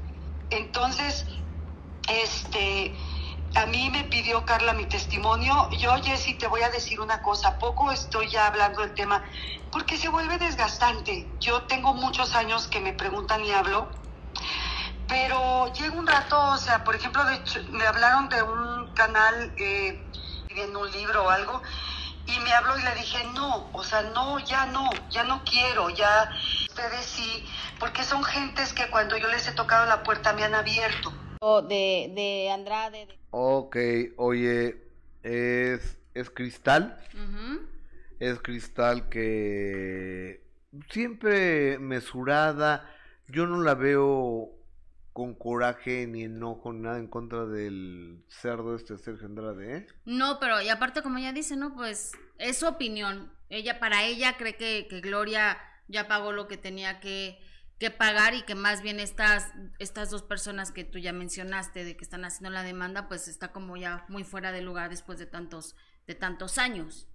[0.50, 1.26] Entonces,
[2.08, 2.94] este,
[3.54, 5.68] a mí me pidió Carla mi testimonio.
[5.78, 7.58] Yo, Jessy, te voy a decir una cosa.
[7.58, 9.22] Poco estoy ya hablando del tema
[9.72, 11.36] porque se vuelve desgastante.
[11.40, 13.90] Yo tengo muchos años que me preguntan y hablo,
[15.08, 19.54] pero llega un rato, o sea, por ejemplo, de hecho, me hablaron de un canal
[19.58, 20.10] eh,
[20.50, 21.62] en un libro o algo
[22.26, 25.90] y me habló y le dije, no, o sea, no, ya no, ya no quiero,
[25.90, 26.30] ya
[26.68, 27.44] ustedes sí,
[27.78, 31.12] porque son gentes que cuando yo les he tocado la puerta me han abierto.
[31.40, 33.06] O De, de Andrade.
[33.06, 33.76] de- Ok,
[34.16, 34.76] oye,
[35.22, 36.98] es, es Cristal.
[37.12, 37.60] Ujú.
[38.20, 40.42] Es Cristal que
[40.88, 42.88] siempre mesurada.
[43.28, 44.50] Yo no la veo
[45.14, 49.86] con coraje ni enojo, nada en contra del cerdo este Sergio Andrade, ¿eh?
[50.04, 53.32] No, pero y aparte como ella dice, no, pues es su opinión.
[53.48, 57.38] Ella, para ella cree que, que Gloria ya pagó lo que tenía que,
[57.78, 61.96] que pagar y que más bien estas, estas dos personas que tú ya mencionaste de
[61.96, 65.26] que están haciendo la demanda, pues está como ya muy fuera de lugar después de
[65.26, 65.76] tantos,
[66.08, 67.08] de tantos años.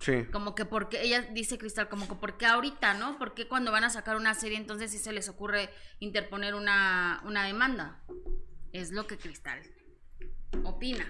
[0.00, 0.24] Sí.
[0.32, 3.18] Como que porque, ella dice Cristal, como que porque ahorita, ¿no?
[3.18, 7.44] Porque cuando van a sacar una serie entonces sí se les ocurre interponer una, una
[7.44, 8.00] demanda.
[8.72, 9.60] Es lo que Cristal
[10.64, 11.04] opina.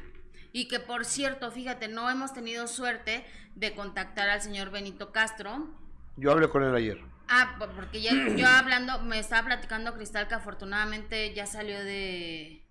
[0.53, 3.25] Y que por cierto, fíjate, no hemos tenido suerte
[3.55, 5.69] de contactar al señor Benito Castro.
[6.17, 7.01] Yo hablé con él ayer.
[7.29, 12.67] Ah, por- porque ya, yo hablando, me estaba platicando Cristal que afortunadamente ya salió de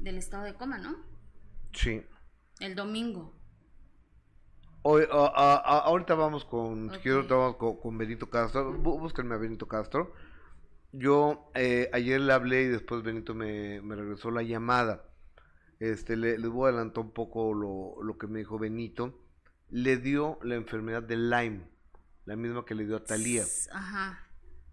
[0.00, 0.96] del estado de coma, ¿no?
[1.72, 2.02] Sí.
[2.60, 3.34] El domingo.
[4.86, 7.02] Hoy, a- a- a- ahorita vamos con, si Ok.
[7.02, 8.72] quiero, ahorita vamos con, con Benito Castro.
[8.74, 10.12] Bú- Búsquenme a Benito Castro.
[10.92, 15.04] Yo eh, ayer le hablé y después Benito me, me regresó la llamada.
[15.80, 19.18] Este, le, les voy a adelantar un poco lo, lo que me dijo Benito.
[19.70, 21.66] Le dio la enfermedad de Lyme,
[22.26, 24.20] la misma que le dio a Talía, Ajá.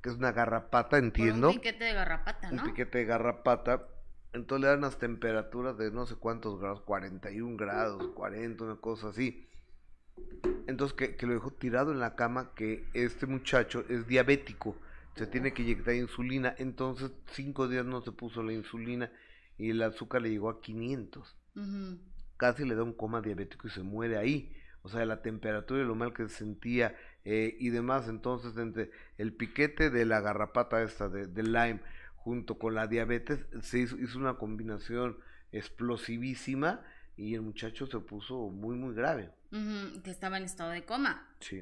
[0.03, 1.47] que es una garrapata, Por entiendo.
[1.49, 2.61] un piquete de garrapata, ¿no?
[2.63, 3.87] un piquete de garrapata.
[4.33, 9.07] Entonces le dan unas temperaturas de no sé cuántos grados, 41 grados, 40, una cosa
[9.09, 9.47] así.
[10.67, 14.75] Entonces que, que lo dejó tirado en la cama, que este muchacho es diabético,
[15.15, 16.55] se tiene que inyectar insulina.
[16.57, 19.11] Entonces cinco días no se puso la insulina
[19.57, 21.37] y el azúcar le llegó a 500.
[21.55, 21.99] Ujú.
[22.37, 24.55] Casi le da un coma diabético y se muere ahí.
[24.83, 28.07] O sea, la temperatura y lo mal que se sentía eh, y demás.
[28.07, 31.81] Entonces, entre el piquete de la garrapata esta de, de Lyme
[32.15, 35.17] junto con la diabetes, se hizo, hizo una combinación
[35.51, 36.81] explosivísima
[37.17, 39.31] y el muchacho se puso muy, muy grave.
[39.51, 41.27] Que estaba en estado de coma.
[41.39, 41.61] Sí.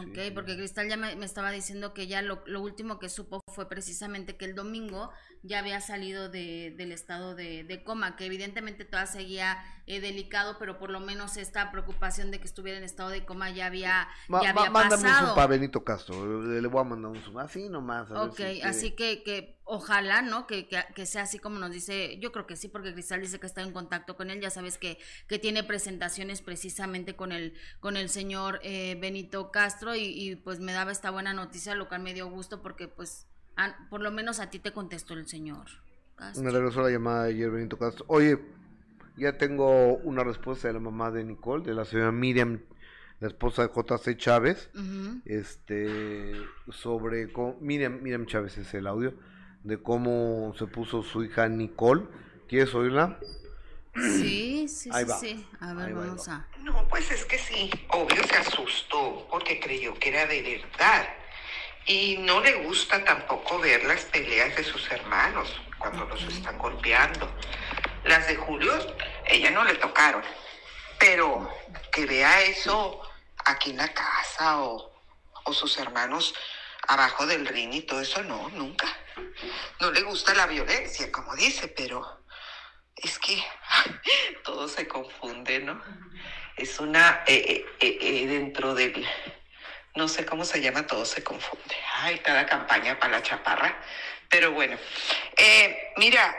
[0.00, 0.30] Sí, Ok, sí.
[0.34, 3.68] porque Cristal ya me, me estaba diciendo que ya lo, lo último que supo fue
[3.68, 5.10] precisamente que el domingo
[5.42, 10.56] ya había salido de, del estado de, de coma, que evidentemente todavía seguía eh, delicado,
[10.58, 14.08] pero por lo menos esta preocupación de que estuviera en estado de coma ya había,
[14.28, 15.34] Ma- ya ma- había mándame un pasado.
[15.34, 16.42] para Benito Castro.
[16.42, 17.38] Le, le voy a mandar un zoom.
[17.38, 18.10] Así nomás.
[18.12, 18.62] a Ok, si quiere.
[18.62, 20.46] así que, que ojalá, ¿no?
[20.46, 23.40] Que, que, que sea así como nos dice, yo creo que sí, porque Cristal dice
[23.40, 27.54] que está en contacto con él, ya sabes que, que tiene presentaciones precisamente con el,
[27.80, 31.88] con el señor eh, Benito Castro y, y, pues me daba esta buena noticia, lo
[31.88, 33.26] cual me dio gusto porque pues
[33.56, 35.66] a- por lo menos a ti te contestó el señor
[36.16, 36.42] Castro.
[36.44, 38.04] Me regresó la llamada ayer Benito Castro.
[38.08, 38.38] Oye,
[39.16, 42.60] ya tengo una respuesta de la mamá de Nicole, de la señora Miriam,
[43.20, 44.70] la esposa de JC Chávez.
[45.24, 46.34] Este
[46.70, 49.14] sobre cómo, Miriam, Miriam Chávez es el audio
[49.62, 52.02] de cómo se puso su hija Nicole.
[52.48, 53.18] ¿Quieres oírla?
[53.94, 55.18] Sí, sí, Ahí sí, va.
[55.18, 55.46] sí.
[55.60, 56.34] A ver, Ahí va, ahí vamos va.
[56.34, 56.48] a...
[56.62, 61.04] No, pues es que sí, obvio se asustó porque creyó que era de verdad.
[61.86, 67.30] Y no le gusta tampoco ver las peleas de sus hermanos cuando los están golpeando.
[68.04, 68.72] Las de Julio,
[69.26, 70.22] ella no le tocaron.
[70.98, 71.50] Pero
[71.90, 73.02] que vea eso
[73.44, 74.92] aquí en la casa o,
[75.44, 76.34] o sus hermanos
[76.88, 78.86] abajo del ring y todo eso, no, nunca.
[79.80, 82.24] No le gusta la violencia, como dice, pero
[82.96, 83.42] es que
[84.44, 85.82] todo se confunde, ¿no?
[86.56, 89.06] Es una, eh, eh, eh, dentro del,
[89.94, 91.76] no sé cómo se llama, todo se confunde.
[91.96, 93.80] Ay, cada campaña para la chaparra.
[94.28, 94.78] Pero bueno,
[95.36, 96.34] eh, mira,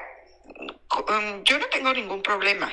[0.47, 2.71] um, yo no tengo ningún problema.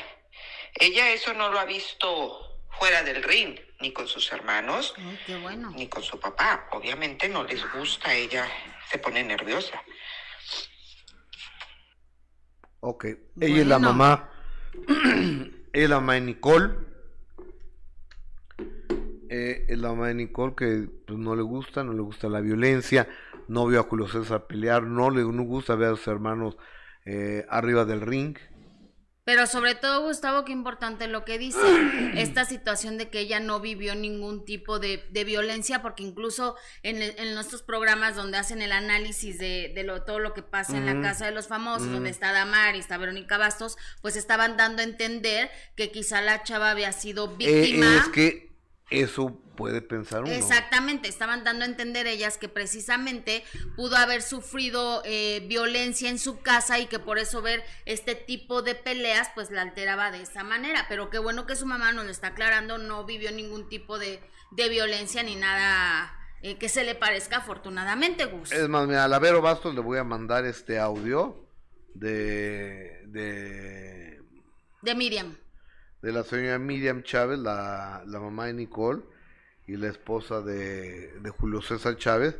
[0.75, 5.37] Ella eso no lo ha visto fuera del ring, ni con sus hermanos, Ay, qué
[5.37, 5.71] bueno.
[5.73, 6.69] ni con su papá.
[6.73, 8.49] Obviamente no les gusta, ella
[8.91, 9.83] se pone nerviosa.
[12.81, 13.05] Ok.
[13.41, 14.31] Ella es la mamá.
[14.89, 16.90] ella es la mamá de Nicole.
[19.33, 22.41] Eh, es la mamá de Nicole que pues, no le gusta, no le gusta la
[22.41, 23.09] violencia,
[23.47, 26.57] no vio a Julio César pelear, no le no gusta ver a sus hermanos
[27.07, 28.37] eh, arriba del ring.
[29.23, 31.61] Pero sobre todo, Gustavo, qué importante lo que dice,
[32.17, 37.01] esta situación de que ella no vivió ningún tipo de, de violencia, porque incluso en,
[37.01, 40.77] el- en nuestros programas donde hacen el análisis de, de lo, todo lo que pasa
[40.77, 44.57] en la casa de los famosos, donde está Damar y está Verónica Bastos, pues estaban
[44.57, 47.99] dando a entender que quizá la chava había sido Eh, víctima.
[47.99, 48.50] es que
[48.91, 50.33] eso puede pensar uno.
[50.33, 53.45] Exactamente, estaban dando a entender ellas que precisamente
[53.77, 58.63] pudo haber sufrido eh, violencia en su casa y que por eso ver este tipo
[58.63, 60.87] de peleas pues la alteraba de esa manera.
[60.89, 64.21] Pero qué bueno que su mamá nos lo está aclarando, no vivió ningún tipo de,
[64.51, 68.51] de violencia ni nada eh, que se le parezca afortunadamente, Gus.
[68.53, 71.47] Es más, mira, a la Vero Bastos le voy a mandar este audio
[71.95, 74.23] de, de,
[74.81, 75.37] De Miriam.
[76.03, 79.03] De la señora Miriam Chávez, la, la mamá de Nicole
[79.67, 82.37] y la esposa de, de Julio César Chávez,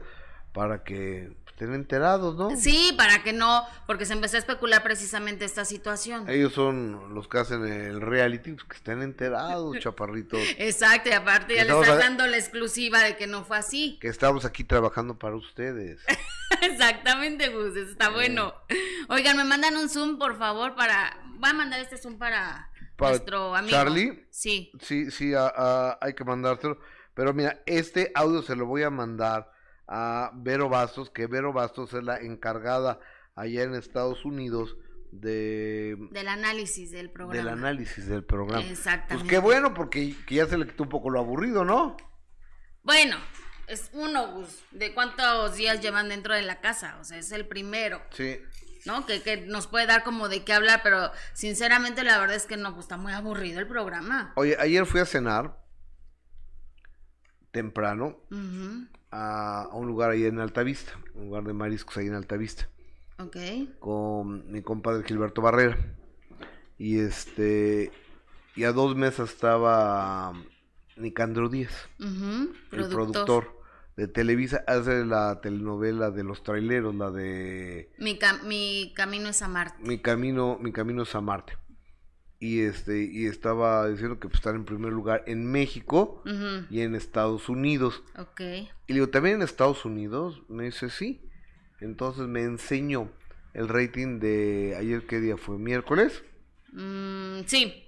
[0.53, 2.57] para que estén enterados, ¿no?
[2.57, 6.27] Sí, para que no, porque se empezó a especular precisamente esta situación.
[6.29, 10.41] Ellos son los que hacen el reality, pues, que estén enterados, chaparritos.
[10.57, 13.59] Exacto, y aparte ya le Estamos estás a- dando la exclusiva de que no fue
[13.59, 13.99] así.
[14.01, 16.01] Que estamos aquí trabajando para ustedes.
[16.63, 18.55] Exactamente, Gus, está bueno.
[19.09, 21.17] Oigan, me mandan un Zoom, por favor, para...
[21.39, 22.70] Voy a mandar este Zoom para,
[23.01, 23.71] Para nuestro amigo.
[23.77, 24.27] Charlie.
[24.31, 24.71] Sí.
[24.81, 26.79] Sí, sí, a- a- hay que mandárselo.
[27.15, 29.51] Pero mira, este audio se lo voy a mandar
[29.89, 33.01] a Vero Bastos, que Vero Bastos es la encargada
[33.35, 34.77] allá en Estados Unidos
[35.11, 37.37] de Del análisis del programa.
[37.37, 38.65] del análisis del programa.
[38.65, 39.15] Exactamente.
[39.17, 41.97] Pues qué bueno, porque que ya se le quitó un poco lo aburrido, ¿no?
[42.85, 43.17] Bueno,
[43.67, 46.97] es uno, Gus, de cuántos días llevan dentro de la casa.
[47.01, 48.39] O sea, es el primero, Sí.
[48.87, 49.07] ¿No?
[49.07, 52.57] Que, que nos puede dar como de qué hablar, pero sinceramente la verdad es que
[52.57, 54.33] no, pues está muy aburrido el programa.
[54.37, 55.59] Oye, ayer fui a cenar
[57.51, 58.17] temprano
[59.11, 62.69] a, a un lugar ahí en Altavista, un lugar de mariscos ahí en Altavista.
[63.19, 63.37] Ok.
[63.81, 65.77] con mi compadre Gilberto Barrera.
[66.79, 67.93] Y este
[68.57, 70.33] y a dos mesas estaba
[70.97, 72.91] Nicandro Díaz, el productor.
[72.91, 73.60] productor
[74.01, 79.43] de Televisa, hace la telenovela de los traileros, la de Mi, cam- mi camino es
[79.43, 79.83] amarte.
[79.83, 81.59] Mi camino, mi camino es a Marte.
[82.39, 86.23] Y este, y estaba diciendo que pues, están en primer lugar en México
[86.71, 88.03] y en Estados Unidos.
[88.17, 88.41] Ok.
[88.41, 90.43] Y le digo, ¿también en Estados Unidos?
[90.49, 91.21] Me dice, sí.
[91.81, 93.13] Entonces me enseñó
[93.53, 95.59] el rating de ayer, ¿qué día fue?
[95.59, 96.23] ¿Miércoles?
[96.73, 97.85] Mm, sí.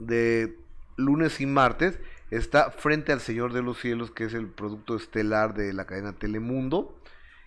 [0.00, 0.56] De
[0.96, 2.00] lunes y martes.
[2.30, 6.12] Está frente al Señor de los Cielos, que es el producto estelar de la cadena
[6.12, 7.00] Telemundo.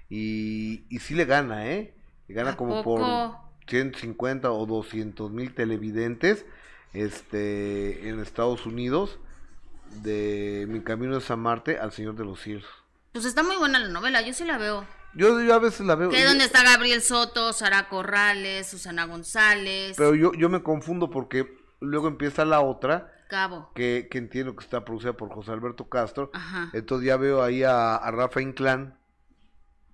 [0.10, 1.94] Y, y sí le gana, ¿eh?
[2.28, 2.98] Le gana ¿A como poco?
[3.00, 6.46] por 150 o 200 mil televidentes
[6.94, 9.20] este, en Estados Unidos.
[10.04, 12.66] De Mi Camino es a Marte al Señor de los Cielos.
[13.12, 14.86] Pues está muy buena la novela, yo sí la veo.
[15.14, 16.10] Yo, yo a veces la veo.
[16.10, 21.10] Que es donde está Gabriel Soto, Sara Corrales, Susana González, Pero yo, yo me confundo
[21.10, 23.72] porque luego empieza la otra, Cabo.
[23.76, 26.30] que, que entiendo que está producida por José Alberto Castro.
[26.34, 26.70] Ajá.
[26.74, 28.98] Entonces ya veo ahí a, a Rafa Inclán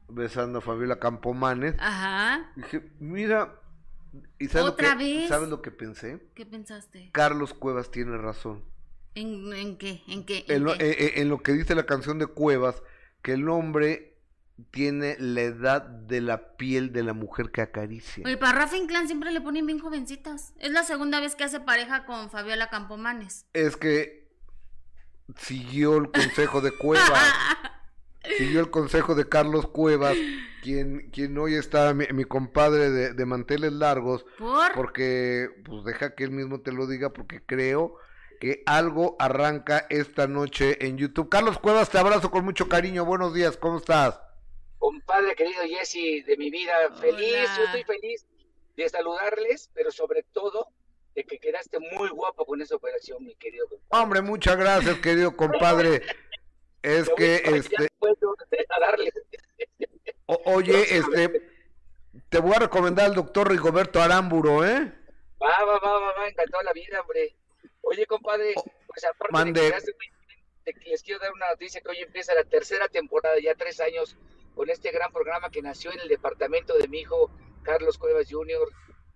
[0.09, 1.75] besando a Fabiola Campomanes.
[1.79, 2.51] Ajá.
[2.55, 3.59] Dije, mira,
[4.39, 5.27] ¿y sabes, ¿Otra lo que, vez?
[5.29, 6.29] ¿sabes lo que pensé?
[6.35, 7.09] ¿Qué pensaste?
[7.13, 8.63] Carlos Cuevas tiene razón.
[9.15, 10.03] ¿En, en qué?
[10.07, 10.45] ¿En qué?
[10.47, 10.85] En ¿En lo, qué?
[10.91, 12.81] eh, eh, en lo que dice la canción de Cuevas,
[13.21, 14.16] que el hombre
[14.71, 18.23] tiene la edad de la piel de la mujer que acaricia.
[18.25, 20.53] Oye, para Rafa Inclán siempre le ponen bien jovencitas.
[20.59, 23.45] Es la segunda vez que hace pareja con Fabiola Campomanes.
[23.53, 24.27] Es que
[25.35, 27.33] siguió el consejo de Cuevas.
[28.37, 30.17] siguió el consejo de Carlos Cuevas,
[30.61, 34.73] quien, quien hoy está mi, mi compadre de, de manteles largos, ¿Por?
[34.73, 37.95] porque pues deja que él mismo te lo diga, porque creo
[38.41, 41.29] que algo arranca esta noche en YouTube.
[41.29, 44.19] Carlos Cuevas, te abrazo con mucho cariño, buenos días, ¿cómo estás?
[44.79, 48.25] Compadre querido Jesse de mi vida, feliz, yo estoy feliz
[48.75, 50.67] de saludarles, pero sobre todo
[51.15, 54.03] de que quedaste muy guapo con esa operación, mi querido compadre.
[54.03, 56.01] Hombre, muchas gracias, querido compadre.
[56.83, 58.35] Es que, este, Puedo
[58.69, 59.11] a darle.
[60.27, 61.49] o- oye, este,
[62.29, 64.93] te voy a recomendar al doctor Rigoberto Aramburo, ¿eh?
[65.41, 67.35] Va, va, va, va, va, encantó la vida, hombre.
[67.81, 68.53] Oye, compadre,
[68.87, 69.61] pues aparte mande.
[70.63, 73.79] de que les quiero dar una noticia que hoy empieza la tercera temporada, ya tres
[73.81, 74.15] años,
[74.57, 77.29] con este gran programa que nació en el departamento de mi hijo
[77.61, 78.67] Carlos Cuevas Jr.,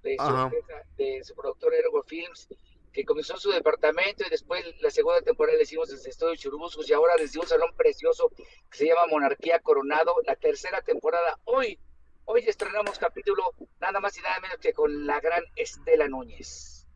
[0.03, 2.47] de su, empresa, de su productor Ergo Films,
[2.93, 6.93] que comenzó su departamento y después la segunda temporada la hicimos desde Estudio Churubuscos y
[6.93, 8.29] ahora desde un salón precioso
[8.69, 11.39] que se llama Monarquía Coronado, la tercera temporada.
[11.45, 11.79] Hoy,
[12.25, 13.43] hoy estrenamos capítulo
[13.79, 16.87] nada más y nada menos que con la gran Estela Núñez.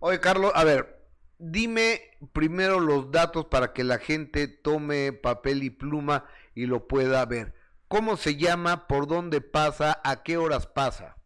[0.00, 1.04] Oye, Carlos, a ver,
[1.38, 7.24] dime primero los datos para que la gente tome papel y pluma y lo pueda
[7.26, 7.55] ver.
[7.88, 8.86] ¿Cómo se llama?
[8.88, 10.00] ¿Por dónde pasa?
[10.02, 11.16] ¿A qué horas pasa?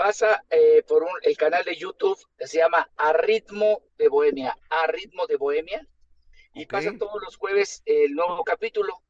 [0.00, 4.56] pasa eh, por un, el canal de YouTube que se llama A Ritmo de Bohemia,
[4.70, 5.86] A Ritmo de Bohemia,
[6.54, 9.02] y pasa todos los jueves el nuevo capítulo.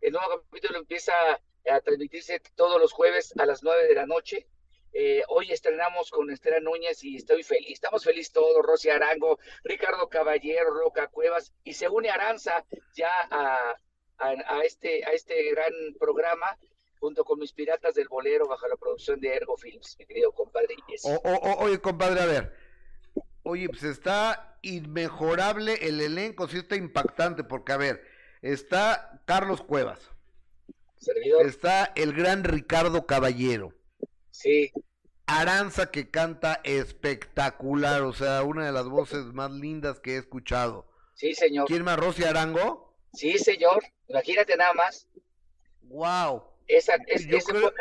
[0.00, 1.12] El nuevo capítulo empieza
[1.70, 4.46] a transmitirse todos los jueves a las nueve de la noche.
[4.94, 10.08] Eh, hoy estrenamos con Estela Núñez y estoy feliz, estamos felices todos, Rosy Arango, Ricardo
[10.08, 13.76] Caballero, Roca Cuevas, y se une Aranza ya a,
[14.20, 16.56] a, este, a este gran programa
[16.98, 20.76] junto con mis piratas del bolero bajo la producción de Ergo Films, mi querido compadre.
[21.58, 22.54] oye, compadre, a ver.
[23.42, 28.04] Oye, pues está inmejorable el elenco, sí está impactante, porque a ver,
[28.42, 30.10] está Carlos Cuevas.
[30.98, 31.46] Servidor.
[31.46, 33.72] Está el gran Ricardo Caballero.
[34.30, 34.70] Sí.
[35.26, 40.86] Aranza que canta espectacular, o sea, una de las voces más lindas que he escuchado.
[41.14, 41.66] Sí, señor.
[41.66, 42.89] ¿Quién más, Rosy Arango?
[43.12, 43.82] Sí, señor.
[44.08, 45.06] Imagínate nada más.
[45.82, 46.44] Wow.
[46.66, 47.72] Esa, es, yo, creo,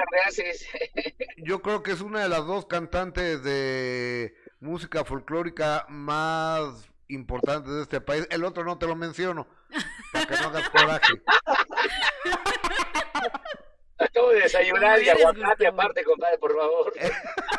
[1.37, 7.81] yo creo que es una de las dos cantantes de música folclórica más importantes de
[7.83, 8.27] este país.
[8.31, 9.47] El otro no te lo menciono,
[10.11, 11.13] para que no hagas coraje.
[13.99, 16.93] Acabo de desayunar y aguacate aparte, compadre, por favor.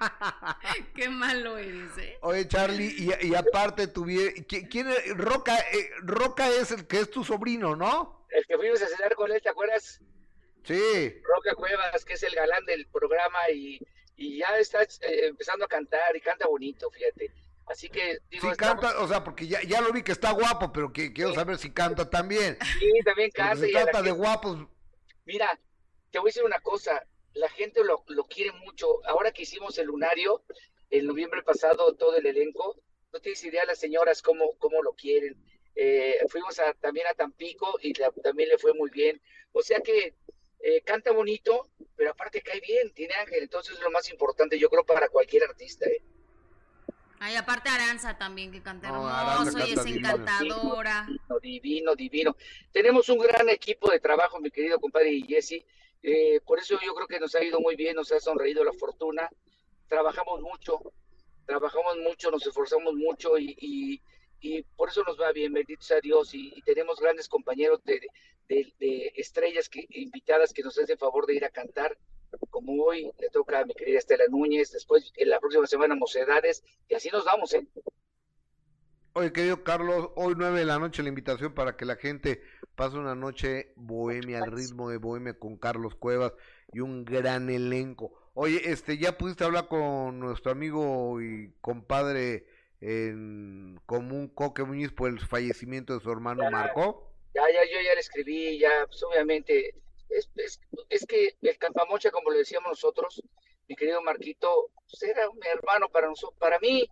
[0.94, 2.18] Qué malo eres, ¿eh?
[2.22, 4.32] Oye, Charlie, y, y aparte tuviera...
[4.46, 5.16] ¿Quién es?
[5.16, 8.26] Roca, eh, Roca es el que es tu sobrino, ¿no?
[8.30, 10.00] El que fuimos a cenar con él, ¿te acuerdas?
[10.64, 11.20] Sí.
[11.22, 13.80] Roca Cuevas, que es el galán del programa y,
[14.16, 17.32] y ya está eh, empezando a cantar y canta bonito, fíjate.
[17.66, 20.72] Así que digo, sí canta, o sea, porque ya, ya lo vi que está guapo,
[20.72, 22.58] pero que quiero saber si canta también.
[22.78, 23.56] Sí, también canta.
[23.56, 24.66] Se trata de guapos.
[25.24, 25.58] Mira,
[26.10, 27.04] te voy a decir una cosa,
[27.36, 29.04] la gente lo, lo quiere mucho.
[29.06, 30.42] Ahora que hicimos el lunario,
[30.90, 32.80] el noviembre pasado, todo el elenco,
[33.12, 35.36] no tienes idea las señoras cómo, cómo lo quieren.
[35.74, 39.20] Eh, fuimos a, también a Tampico y también le fue muy bien.
[39.52, 40.14] O sea que
[40.60, 44.68] eh, canta bonito, pero aparte cae bien, tiene ángel, entonces es lo más importante, yo
[44.70, 45.86] creo, para cualquier artista.
[45.86, 46.02] ¿eh?
[47.20, 51.06] Ay, aparte Aranza también, que canta hermoso y es encantadora.
[51.42, 52.36] Divino, divino,
[52.72, 55.64] Tenemos un gran equipo de trabajo, mi querido compadre y Jesse.
[56.08, 58.72] Eh, por eso yo creo que nos ha ido muy bien, nos ha sonreído la
[58.72, 59.28] fortuna.
[59.88, 60.80] Trabajamos mucho,
[61.46, 64.00] trabajamos mucho, nos esforzamos mucho y,
[64.40, 68.00] y por eso nos va bien, bendito sea Dios, y, tenemos grandes compañeros de,
[68.48, 71.98] de, estrellas que, invitadas que nos hacen favor de ir a cantar,
[72.50, 76.62] como hoy le toca a mi querida Estela Núñez, después en la próxima semana Mocedades,
[76.88, 77.66] y así nos vamos, ¿eh?
[79.18, 82.42] Oye, querido Carlos, hoy nueve de la noche la invitación para que la gente
[82.74, 86.34] pase una noche bohemia, al ritmo de bohemia con Carlos Cuevas
[86.74, 88.12] y un gran elenco.
[88.34, 92.46] Oye, este, ¿ya pudiste hablar con nuestro amigo y compadre
[92.82, 97.10] en común Coque Muñiz por el fallecimiento de su hermano Marco?
[97.34, 99.74] Ya, ya, yo ya le escribí, ya, pues obviamente,
[100.10, 100.60] es, es,
[100.90, 103.22] es que el Campamocha, como le decíamos nosotros,
[103.66, 106.86] mi querido Marquito, pues era un hermano para nosotros, para mí,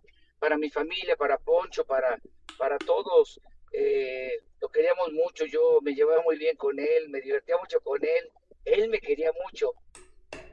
[0.45, 2.21] para mi familia, para Poncho, para,
[2.55, 3.41] para todos.
[3.73, 4.29] Eh,
[4.61, 8.31] lo queríamos mucho, yo me llevaba muy bien con él, me divertía mucho con él,
[8.63, 9.73] él me quería mucho,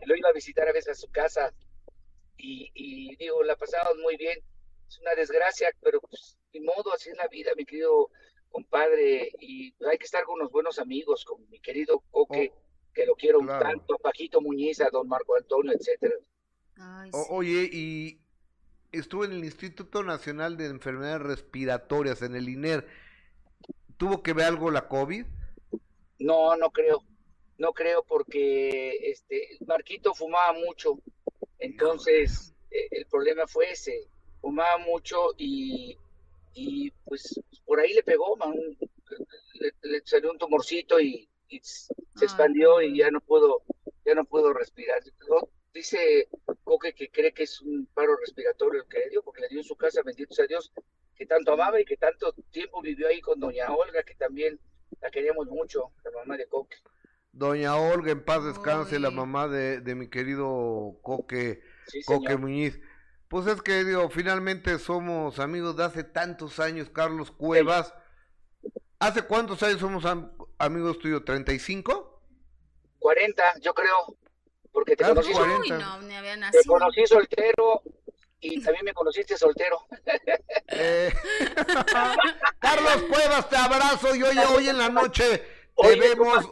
[0.07, 1.53] lo iba a visitar a veces a su casa
[2.38, 4.38] y, y digo, la pasábamos muy bien
[4.88, 8.09] es una desgracia, pero pues, ni modo, así es la vida, mi querido
[8.49, 13.05] compadre, y hay que estar con unos buenos amigos, con mi querido Coque, oh, que
[13.05, 16.14] lo quiero tanto, Pajito Muñiz, a don Marco Antonio, etcétera.
[17.28, 18.21] Oye, y
[18.93, 22.86] estuvo en el Instituto Nacional de Enfermedades Respiratorias, en el INER.
[23.97, 25.24] ¿Tuvo que ver algo la COVID?
[26.18, 27.03] No, no creo.
[27.59, 30.99] No creo porque este Marquito fumaba mucho.
[31.59, 34.09] Entonces, eh, el problema fue ese
[34.43, 35.97] fumaba mucho y,
[36.53, 38.36] y pues por ahí le pegó,
[39.82, 43.62] le, salió un tumorcito y, se expandió y ya no pudo,
[44.07, 45.03] ya no pudo respirar.
[45.72, 46.28] Dice
[46.64, 49.60] Coque que cree que es un paro respiratorio el que le dio, porque le dio
[49.60, 50.72] en su casa, bendito sea Dios,
[51.14, 54.60] que tanto amaba y que tanto tiempo vivió ahí con doña Olga, que también
[55.00, 56.76] la queríamos mucho, la mamá de Coque.
[57.32, 61.62] Doña Olga, en paz descanse, la mamá de, de mi querido Coque,
[62.04, 62.78] Coque Muñiz.
[63.28, 67.94] Pues es que digo, finalmente somos amigos de hace tantos años, Carlos Cuevas.
[68.98, 70.04] ¿Hace cuántos años somos
[70.58, 71.22] amigos tuyos?
[71.22, 72.10] ¿35?
[72.98, 74.16] 40, yo creo.
[74.72, 75.78] Porque te conocí, 40.
[75.78, 77.82] no, te conocí soltero
[78.40, 79.86] y también me conociste soltero.
[80.68, 81.12] Eh,
[82.58, 85.42] Carlos Cuevas, te abrazo y hoy, hoy en la noche
[85.76, 86.50] te vemos.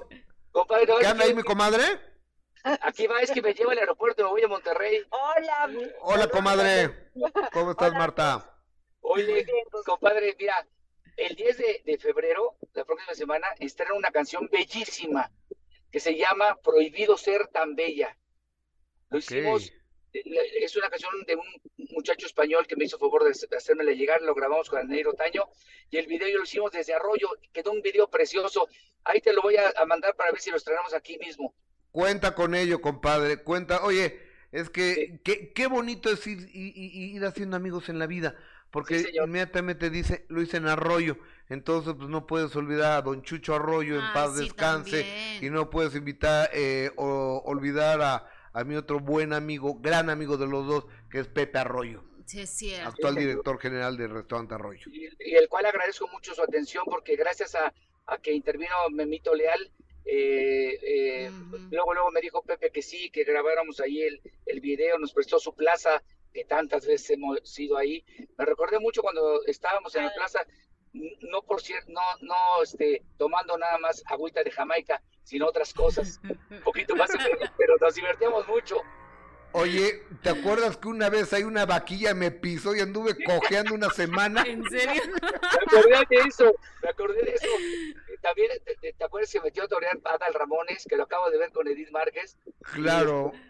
[0.52, 1.82] Compadre, ¿Qué anda ahí mi comadre?
[2.62, 5.02] Aquí va, es que me lleva al aeropuerto, me voy a Monterrey.
[5.08, 5.70] Hola.
[6.02, 7.10] Hola, comadre.
[7.52, 8.54] ¿Cómo estás, Marta?
[9.00, 9.46] Oye,
[9.86, 10.66] compadre, mira,
[11.16, 15.30] el 10 de, febrero, la próxima semana, estrena una canción bellísima
[15.90, 18.16] que se llama Prohibido ser tan bella.
[19.10, 19.72] Lo hicimos
[20.12, 21.46] es una canción de un
[21.94, 25.44] muchacho español que me hizo favor de, hacérmela llegar, lo grabamos con Negro Taño
[25.90, 28.68] y el video lo hicimos desde Arroyo, quedó un video precioso.
[29.04, 31.54] Ahí te lo voy a, mandar para ver si lo estrenamos aquí mismo.
[31.90, 33.84] Cuenta con ello, compadre, cuenta.
[33.84, 34.20] Oye,
[34.52, 38.36] es que qué, bonito es ir, ir, haciendo amigos en la vida,
[38.70, 41.18] porque inmediatamente dice, lo hice en Arroyo,
[41.50, 45.04] entonces pues no puedes olvidar a Don Chucho Arroyo en paz descanse
[45.42, 50.36] y no puedes invitar eh, o olvidar a a mi otro buen amigo, gran amigo
[50.36, 52.02] de los dos, que es Pepe Arroyo.
[52.26, 54.90] Sí, sí, actual director general del restaurante Arroyo.
[54.92, 57.72] Y, el cual agradezco mucho su atención porque gracias a,
[58.22, 59.70] que intervino Memito Leal,
[60.04, 61.30] eh, eh,
[61.70, 65.38] luego luego me dijo Pepe que sí, que grabáramos ahí el, el video, nos prestó
[65.38, 68.04] su plaza, que tantas veces hemos ido ahí.
[68.38, 70.44] Me recordé mucho cuando estábamos en la plaza,
[70.92, 76.20] no por cierto, no, no este, tomando nada más agüita de Jamaica, sino otras cosas,
[76.24, 77.10] un poquito más,
[77.56, 78.76] pero nos divertíamos mucho.
[79.52, 83.90] Oye, ¿te acuerdas que una vez hay una vaquilla me pisó y anduve cojeando una
[83.90, 84.44] semana?
[84.46, 85.02] ¿En serio?
[85.10, 87.46] Me acordé de eso, me acordé de eso.
[88.20, 91.66] También, ¿te, acuerdas que metió a torear Adal Ramones, que lo acabo de ver con
[91.66, 92.38] Edith Márquez?
[92.74, 93.32] Claro.
[93.34, 93.49] Y,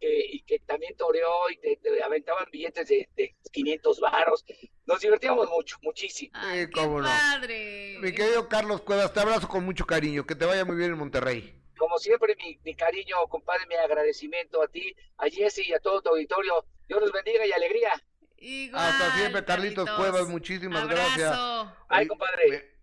[0.00, 4.44] que, y que también toreó y te, aventaban billetes de, de 500 varos.
[4.86, 6.30] Nos divertíamos mucho, muchísimo.
[6.34, 7.98] Ay, qué padre.
[8.00, 10.26] Mi querido Carlos Cuevas, te abrazo con mucho cariño.
[10.26, 11.54] Que te vaya muy bien en Monterrey.
[11.76, 16.08] Como siempre, mi, cariño, compadre, mi agradecimiento a ti, a Jesse y a todo tu
[16.08, 16.64] auditorio.
[16.88, 17.92] Dios los bendiga y alegría.
[18.72, 20.26] Hasta siempre, Carlitos, Cuevas.
[20.26, 21.36] Muchísimas gracias.
[21.88, 22.78] Ay, compadre.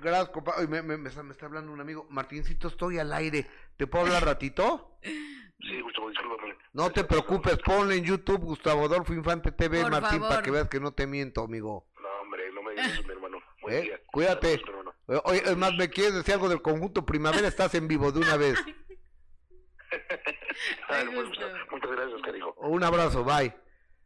[0.00, 0.66] gracias, compadre.
[0.66, 2.06] Me, me está hablando un amigo.
[2.08, 3.46] Martincito, estoy al aire.
[3.76, 4.98] ¿Te puedo hablar ratito?
[5.60, 6.54] Sí, Gustavo, discúlpame.
[6.72, 10.80] No te preocupes, ponle en YouTube Gustavo Adolfo Infante TV, Martín, para que veas que
[10.80, 11.88] no te miento, amigo.
[12.00, 13.38] No, hombre, no me digas eso, mi hermano.
[13.68, 14.02] ¿Eh?
[14.06, 14.60] Cuídate.
[15.24, 17.48] Oye, es más, ¿me quieres decir algo del conjunto Primavera?
[17.48, 18.62] Estás en vivo de una vez.
[21.70, 22.52] muchas gracias, cariño.
[22.58, 23.54] Un abrazo, bye.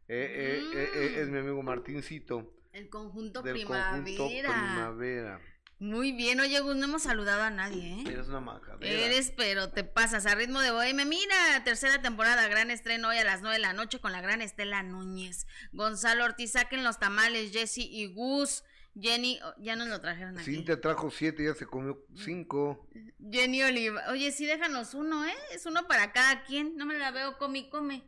[0.07, 2.53] Eh, eh, eh, es mi amigo Martincito.
[2.73, 5.41] El conjunto del Conjunto primavera.
[5.81, 8.03] Muy bien, oye, Gus, no hemos saludado a nadie, ¿eh?
[8.05, 8.77] Eres una maja.
[8.81, 11.05] Eres, pero te pasas a ritmo de bohemia.
[11.05, 14.43] Mira, tercera temporada, gran estreno hoy a las nueve de la noche con la gran
[14.43, 15.47] Estela Núñez.
[15.71, 18.63] Gonzalo Ortiz, saquen los tamales, Jesse y Gus.
[18.93, 20.53] Jenny, oh, ya nos lo trajeron aquí.
[20.53, 22.87] Cintia trajo siete, ya se comió cinco.
[23.31, 25.33] Jenny Oliva, oye, sí, déjanos uno, ¿eh?
[25.51, 26.77] Es uno para cada quien.
[26.77, 28.03] No me la veo, come y come.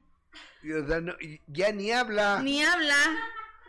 [0.62, 2.40] Ya ni habla.
[2.44, 2.96] Ni habla.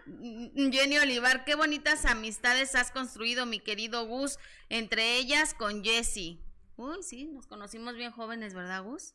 [0.07, 4.39] Jenny Olivar, qué bonitas amistades has construido, mi querido Gus,
[4.69, 6.41] entre ellas con Jessie.
[6.77, 9.15] Uy, sí, nos conocimos bien jóvenes, ¿verdad, Gus?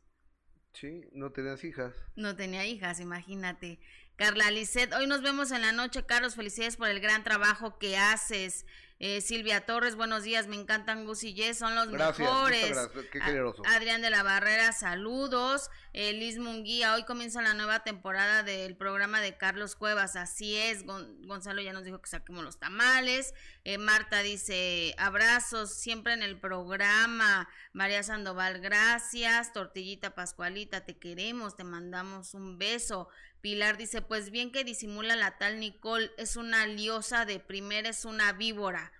[0.74, 1.94] Sí, no tenías hijas.
[2.16, 3.80] No tenía hijas, imagínate.
[4.20, 7.98] Carla Lisset, hoy nos vemos en la noche, Carlos, felicidades por el gran trabajo que
[7.98, 8.66] haces.
[9.02, 12.78] Eh, Silvia Torres, buenos días, me encantan Gus y Jess, son los mejores.
[13.14, 13.64] Qué generoso.
[13.66, 15.70] Adrián de la Barrera, saludos.
[15.94, 20.84] Eh, Liz Munguía, hoy comienza la nueva temporada del programa de Carlos Cuevas, así es.
[20.86, 23.34] Gonzalo ya nos dijo que saquemos los tamales.
[23.64, 27.48] Eh, Marta dice, abrazos siempre en el programa.
[27.72, 29.54] María Sandoval, gracias.
[29.54, 33.08] Tortillita Pascualita, te queremos, te mandamos un beso.
[33.42, 38.06] Pilar dice, pues bien que disimula la tal Nicole, es una liosa de primera, es
[38.06, 38.92] una víbora.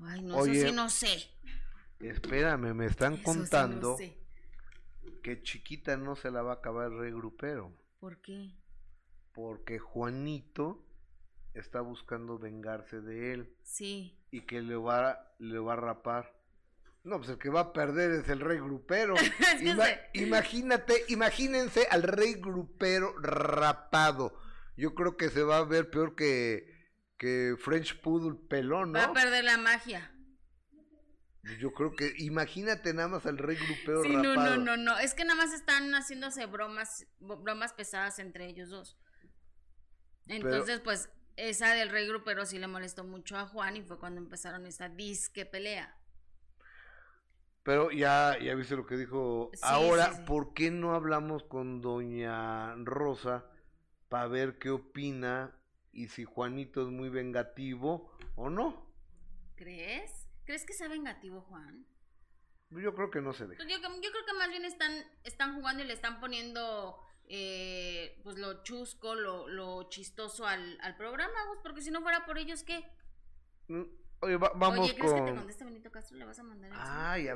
[0.00, 1.30] Ay, no sé si no sé.
[2.00, 3.96] Espérame, me están contando
[5.22, 7.72] que chiquita no se la va a acabar el rey grupero.
[8.00, 8.50] ¿Por qué?
[9.32, 10.84] Porque Juanito
[11.54, 13.56] está buscando vengarse de él.
[13.62, 14.18] Sí.
[14.30, 16.41] Y que le va, le va a rapar.
[17.04, 19.14] No, pues el que va a perder es el rey grupero.
[20.12, 24.38] imagínate, imagínense al rey grupero rapado.
[24.76, 29.00] Yo creo que se va a ver peor que, que French Poodle pelón, ¿no?
[29.00, 30.12] Va a perder la magia.
[31.58, 34.96] Yo creo que, imagínate nada más al rey grupero sí, No, no, no, no.
[35.00, 38.96] Es que nada más están haciéndose bromas, bromas pesadas entre ellos dos.
[40.28, 44.20] Entonces, pues, esa del rey grupero sí le molestó mucho a Juan y fue cuando
[44.20, 45.98] empezaron esa disque pelea.
[47.62, 49.50] Pero ya, ya viste lo que dijo.
[49.62, 53.46] Ahora, ¿por qué no hablamos con doña Rosa
[54.08, 55.56] para ver qué opina
[55.92, 58.92] y si Juanito es muy vengativo o no?
[59.54, 60.28] ¿Crees?
[60.44, 61.86] ¿Crees que sea vengativo, Juan?
[62.70, 63.62] Yo creo que no se deja.
[63.62, 64.92] Yo, creo que más bien están,
[65.22, 66.98] están jugando y le están poniendo
[67.28, 72.38] eh, pues lo chusco, lo, lo chistoso al, al programa, porque si no fuera por
[72.38, 72.84] ellos, ¿qué?
[74.24, 76.16] Oye, vamos Oye, ¿crees que te conteste Benito Castro?
[76.16, 76.86] ¿Le vas a mandar el Zoom?
[76.88, 77.28] Ay,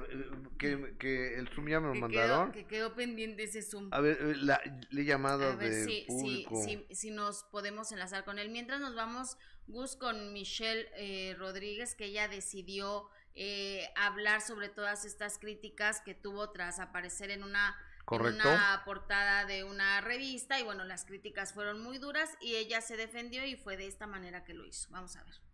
[0.57, 2.53] que, que el Zoom ya me lo mandaron.
[2.53, 3.89] que quedó pendiente ese Zoom.
[3.93, 4.61] A ver, la,
[4.91, 8.51] le he llamado a ver si, si, si, si, nos podemos enlazar con él.
[8.51, 15.05] Mientras nos vamos, Gus, con Michelle eh, Rodríguez, que ella decidió eh, hablar sobre todas
[15.05, 18.49] estas críticas que tuvo tras aparecer en una Correcto.
[18.49, 22.81] En una portada de una revista y bueno, las críticas fueron muy duras y ella
[22.81, 24.89] se defendió y fue de esta manera que lo hizo.
[24.93, 25.46] Vamos a ver.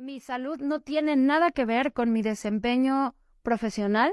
[0.00, 4.10] Mi salud no tiene nada que ver con mi desempeño profesional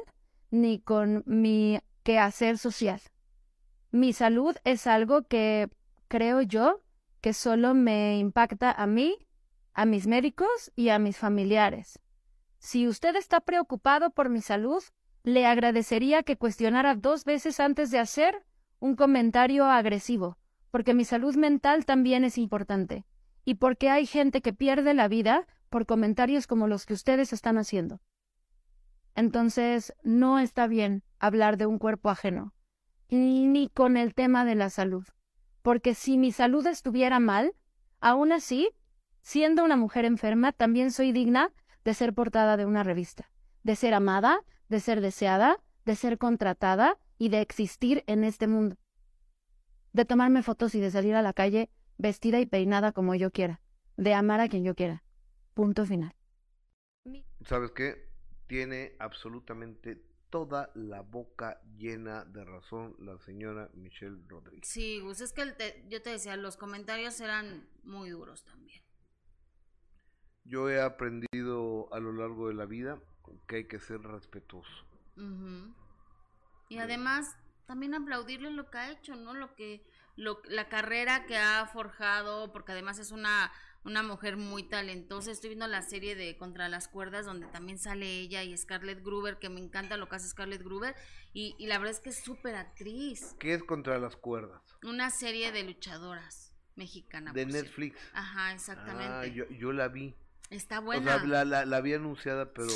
[0.51, 2.99] ni con mi quehacer social.
[3.91, 5.69] Mi salud es algo que
[6.09, 6.81] creo yo
[7.21, 9.17] que solo me impacta a mí,
[9.73, 12.01] a mis médicos y a mis familiares.
[12.59, 14.83] Si usted está preocupado por mi salud,
[15.23, 18.43] le agradecería que cuestionara dos veces antes de hacer
[18.79, 20.37] un comentario agresivo,
[20.69, 23.05] porque mi salud mental también es importante,
[23.45, 27.57] y porque hay gente que pierde la vida por comentarios como los que ustedes están
[27.57, 28.01] haciendo.
[29.15, 32.53] Entonces, no está bien hablar de un cuerpo ajeno,
[33.09, 35.05] ni con el tema de la salud,
[35.61, 37.53] porque si mi salud estuviera mal,
[37.99, 38.69] aún así,
[39.21, 41.51] siendo una mujer enferma, también soy digna
[41.83, 43.31] de ser portada de una revista,
[43.63, 48.75] de ser amada, de ser deseada, de ser contratada y de existir en este mundo.
[49.93, 53.61] De tomarme fotos y de salir a la calle vestida y peinada como yo quiera,
[53.95, 55.03] de amar a quien yo quiera.
[55.57, 56.13] Punto final.
[57.43, 58.11] ¿Sabes qué?
[58.45, 59.99] Tiene absolutamente
[60.29, 64.69] toda la boca llena de razón la señora Michelle Rodríguez.
[64.69, 65.55] Sí, Gus, es que
[65.89, 68.83] yo te decía, los comentarios eran muy duros también.
[70.43, 72.99] Yo he aprendido a lo largo de la vida
[73.47, 74.85] que hay que ser respetuoso.
[76.69, 77.35] Y además,
[77.65, 79.33] también aplaudirle lo que ha hecho, ¿no?
[79.33, 79.83] Lo que,
[80.17, 83.51] lo, la carrera que ha forjado, porque además es una,
[83.87, 85.31] una mujer muy talentosa.
[85.31, 89.39] Estoy viendo la serie de Contra las Cuerdas, donde también sale ella y Scarlett Gruber,
[89.39, 90.93] que me encanta lo que hace Scarlett Gruber.
[91.33, 93.35] Y, y la verdad es que es súper actriz.
[93.39, 94.61] ¿Qué es Contra las Cuerdas?
[94.83, 97.31] Una serie de luchadoras mexicana.
[97.31, 97.97] De Netflix.
[98.13, 99.05] Ajá, exactamente.
[99.05, 100.15] Ah, yo, yo la vi.
[100.49, 101.23] Está buena.
[101.25, 102.71] la, la, la, había anunciada, pero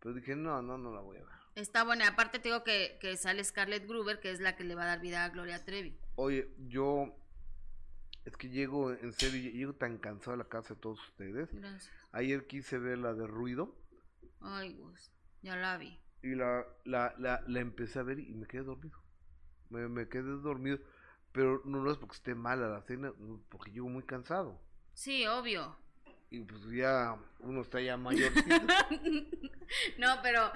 [0.00, 1.34] pero dije, no, no, no la voy a ver.
[1.54, 2.08] Está buena.
[2.08, 4.86] Aparte te digo que, que sale Scarlett Gruber, que es la que le va a
[4.86, 5.96] dar vida a Gloria Trevi.
[6.16, 7.16] Oye, yo...
[8.24, 11.52] Es que llego, en serio, llego tan cansado a la casa de todos ustedes.
[11.52, 11.92] Gracias.
[12.12, 13.76] Ayer quise ver la de Ruido.
[14.40, 15.12] Ay, Gus,
[15.42, 15.98] ya la vi.
[16.22, 18.98] Y la, la, la, la empecé a ver y me quedé dormido.
[19.68, 20.78] Me, me quedé dormido.
[21.32, 23.12] Pero no, no es porque esté mala la cena,
[23.50, 24.60] porque llego muy cansado.
[24.94, 25.76] Sí, obvio
[26.34, 28.32] y pues ya uno está ya mayor.
[29.98, 30.50] no, pero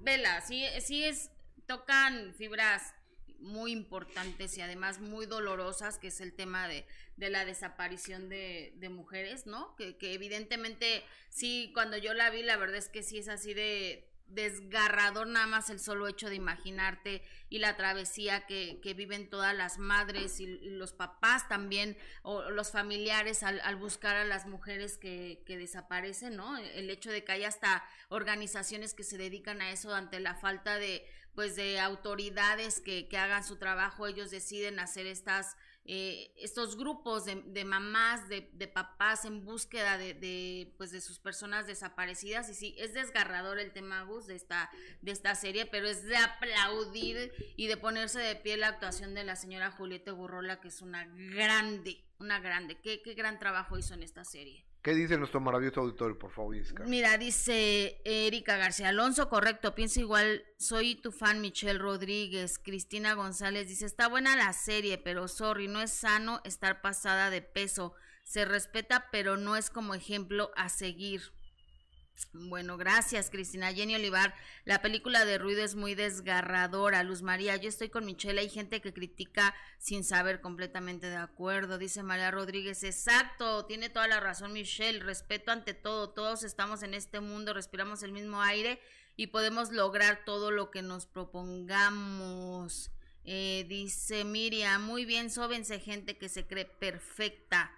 [0.00, 1.30] vela, sí, sí es,
[1.66, 2.94] tocan fibras
[3.40, 6.86] muy importantes y además muy dolorosas, que es el tema de,
[7.16, 9.74] de la desaparición de, mujeres, ¿no?
[9.76, 13.54] Que, que, evidentemente, sí, cuando yo la vi, la verdad es que sí es así
[13.54, 19.28] de, desgarrador nada más el solo hecho de imaginarte y la travesía que, que viven
[19.28, 24.46] todas las madres y, los papás también o los familiares al, al buscar a las
[24.46, 26.56] mujeres que, que, desaparecen, ¿no?
[26.56, 30.78] El hecho de que hay hasta organizaciones que se dedican a eso ante la falta
[30.78, 31.04] de
[31.40, 37.24] pues de autoridades que, que hagan su trabajo, ellos deciden hacer estas eh, estos grupos
[37.24, 42.50] de, de mamás, de, de, papás en búsqueda de, de, pues de sus personas desaparecidas.
[42.50, 44.70] Y sí, es desgarrador el tema, Gus, de esta,
[45.00, 49.24] de esta serie, pero es de aplaudir y de ponerse de pie la actuación de
[49.24, 52.78] la señora Julieta Gurrola, que es una grande, una grande.
[52.82, 54.69] Qué, qué gran trabajo hizo en esta serie.
[54.82, 56.84] ¿Qué dice nuestro maravilloso auditorio, por favor, Jessica?
[56.86, 62.58] Mira, dice Erika García Alonso, correcto, pienso igual, soy tu fan Michelle Rodríguez.
[62.58, 67.42] Cristina González dice, está buena la serie, pero sorry, no es sano estar pasada de
[67.42, 67.94] peso.
[68.24, 71.34] Se respeta, pero no es como ejemplo a seguir.
[72.32, 73.72] Bueno, gracias, Cristina.
[73.72, 74.34] Jenny Olivar,
[74.64, 77.02] la película de ruido es muy desgarradora.
[77.02, 78.40] Luz María, yo estoy con Michelle.
[78.40, 81.78] Hay gente que critica sin saber completamente de acuerdo.
[81.78, 85.00] Dice María Rodríguez, exacto, tiene toda la razón Michelle.
[85.00, 86.10] Respeto ante todo.
[86.10, 88.80] Todos estamos en este mundo, respiramos el mismo aire
[89.16, 92.90] y podemos lograr todo lo que nos propongamos.
[93.24, 97.72] Eh, dice Miriam, muy bien, sóbense gente que se cree perfecta.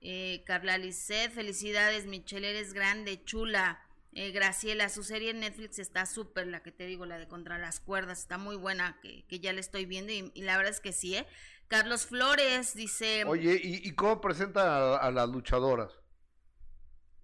[0.00, 3.82] Eh, Carla Lisset, felicidades, Michelle, eres grande, chula.
[4.12, 7.58] Eh, Graciela, su serie en Netflix está súper, la que te digo, la de Contra
[7.58, 10.72] las Cuerdas, está muy buena, que, que ya la estoy viendo y, y, la verdad
[10.72, 11.26] es que sí, ¿eh?
[11.68, 13.24] Carlos Flores dice...
[13.26, 15.92] Oye, ¿y, y cómo presenta a, a, las luchadoras?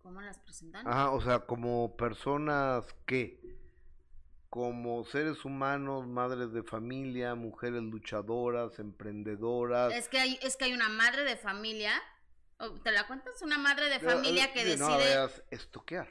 [0.03, 0.87] ¿Cómo las presentan?
[0.87, 3.41] Ajá, o sea, como personas que,
[4.51, 9.95] como seres humanos, madres de familia, mujeres luchadoras, emprendedoras.
[9.95, 11.93] Es que hay, es que hay una madre de familia,
[12.73, 13.41] ¿te la cuentas?
[13.43, 14.89] Una madre de familia que decide...
[14.89, 16.09] No, veas, estoquear.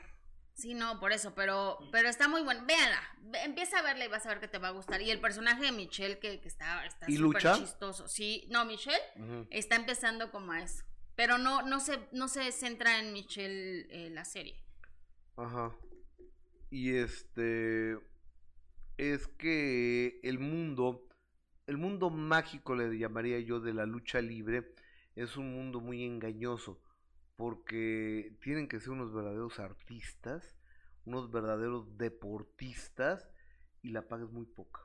[0.54, 2.64] Sí, no, por eso, pero, pero está muy buena.
[2.64, 3.02] Véanla,
[3.44, 5.02] empieza a verla y vas a ver que te va a gustar.
[5.02, 8.08] Y el personaje de Michelle, que, que está súper chistoso.
[8.08, 9.48] Sí, no, Michelle uh -huh.
[9.50, 10.84] está empezando como a eso.
[11.16, 14.64] Pero no, no se, no se centra en Michelle eh, la serie.
[15.38, 15.76] Ajá.
[16.70, 17.98] Y este
[18.98, 21.08] es que el mundo
[21.68, 24.74] el mundo mágico, le llamaría yo, de la lucha libre,
[25.16, 26.82] es un mundo muy engañoso,
[27.36, 30.56] porque tienen que ser unos verdaderos artistas,
[31.06, 33.30] unos verdaderos deportistas,
[33.82, 34.82] y la paga es muy poca.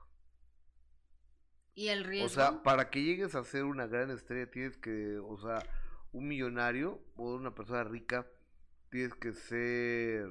[1.74, 2.26] ¿Y el riesgo?
[2.26, 5.62] O sea, para que llegues a ser una gran estrella tienes que, o sea,
[6.12, 8.26] un millonario o una persona rica,
[8.90, 10.28] tienes que ser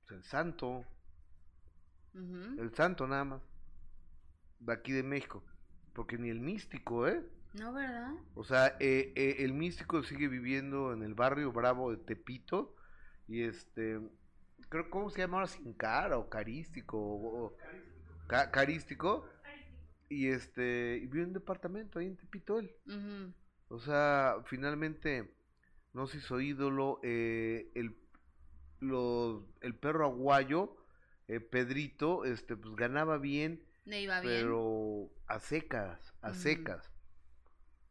[0.00, 0.84] pues, el santo,
[2.14, 3.42] el santo nada más,
[4.58, 5.44] de aquí de México,
[5.92, 7.24] porque ni el místico, ¿eh?
[7.58, 8.12] No, ¿verdad?
[8.34, 12.74] O sea, eh, eh, el místico sigue viviendo en el barrio bravo de Tepito
[13.26, 13.98] y este,
[14.68, 15.46] creo, ¿cómo se llama ahora?
[15.46, 17.56] Sin cara o carístico o, o-
[18.26, 19.26] ca- carístico
[20.08, 22.70] y este, y vive en un departamento ahí en Tepito él.
[23.68, 25.34] O sea, finalmente
[25.92, 27.00] no se hizo ídolo.
[27.02, 27.96] eh, el,
[28.80, 30.76] los, el perro aguayo,
[31.28, 34.34] eh, Pedrito, este, pues ganaba bien, Le iba bien.
[34.34, 36.90] pero a secas, a secas.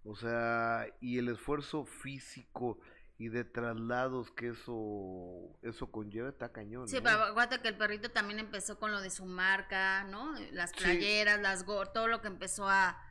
[0.05, 2.79] O sea, y el esfuerzo físico
[3.17, 6.87] y de traslados que eso, eso conlleva está cañón.
[6.87, 7.03] Sí, ¿no?
[7.03, 10.33] pero acuérdate que el perrito también empezó con lo de su marca, ¿no?
[10.51, 10.77] Las Sí.
[10.83, 13.01] playeras, las go- todo lo que empezó a,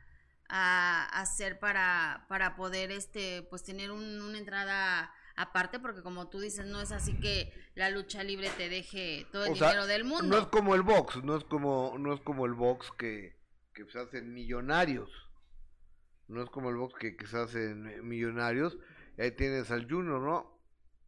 [0.47, 6.39] a hacer para, para poder este pues tener un- una entrada aparte, porque como tú
[6.39, 9.87] dices, no es así que la lucha libre te deje todo el O sea, dinero
[9.87, 10.23] del mundo.
[10.23, 13.35] No es como el box, no es como, no es como el box que,
[13.73, 15.09] que se hacen millonarios.
[16.27, 18.77] No es como el box que, que se hacen eh, millonarios.
[19.17, 20.59] Y ahí tienes al Junior, ¿no?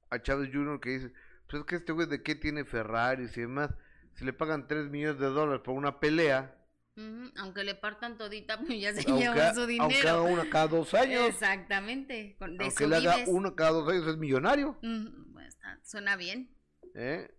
[0.09, 1.13] A Chávez Junior que dice,
[1.49, 3.72] pues es que este güey de qué tiene Ferraris y demás.
[4.13, 6.53] Si le pagan 3 millones de dólares por una pelea,
[6.95, 10.09] Ujú, Aunque le partan todita, pues ya se aunque, llevan su aunque dinero.
[10.09, 12.36] haga una cada dos años, Exactamente.
[12.39, 14.70] Con, de aunque le haga uno cada dos años, es millonario.
[14.82, 16.49] Ujú, bueno, está- suena bien.
[16.95, 17.30] ¿eh?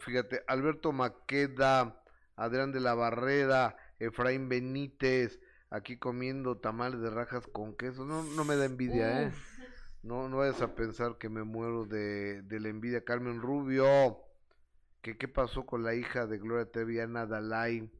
[0.00, 2.00] Fíjate, Alberto Maqueda,
[2.36, 8.04] Adrián de la Barrera, Efraín Benítez, aquí comiendo tamales de rajas con queso.
[8.04, 9.32] No, no me da envidia, ¿eh?
[10.02, 13.04] No, no vayas a pensar que me muero de, de la envidia.
[13.04, 14.18] Carmen Rubio,
[15.02, 17.90] que qué pasó con la hija de Gloria Trevi, Ana Dalai.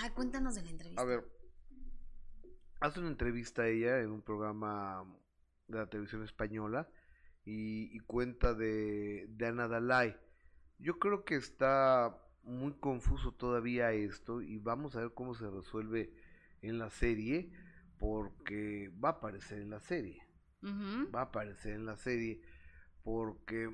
[0.00, 1.02] Ay, cuéntanos de la entrevista.
[1.02, 1.24] A ver,
[2.80, 5.04] hace una entrevista a ella en un programa
[5.68, 6.88] de la televisión española
[7.44, 10.16] y, y cuenta de, de Ana Dalai.
[10.78, 16.12] Yo creo que está muy confuso todavía esto y vamos a ver cómo se resuelve
[16.68, 17.50] en la serie
[17.98, 20.22] porque va a aparecer en la serie.
[21.14, 22.40] Va a aparecer en la serie
[23.02, 23.70] porque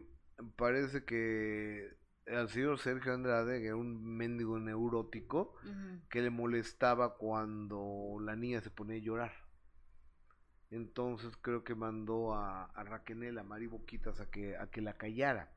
[0.56, 5.54] parece que al señor Sergio Andrade, que era un mendigo neurótico,
[6.08, 9.32] que le molestaba cuando la niña se ponía a llorar.
[10.70, 14.96] Entonces creo que mandó a, a Raquel, a Mari Boquitas, a que, a que la
[14.96, 15.52] callara.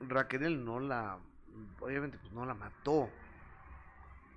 [0.00, 1.18] Raquel no la,
[1.80, 3.10] obviamente pues no la mató,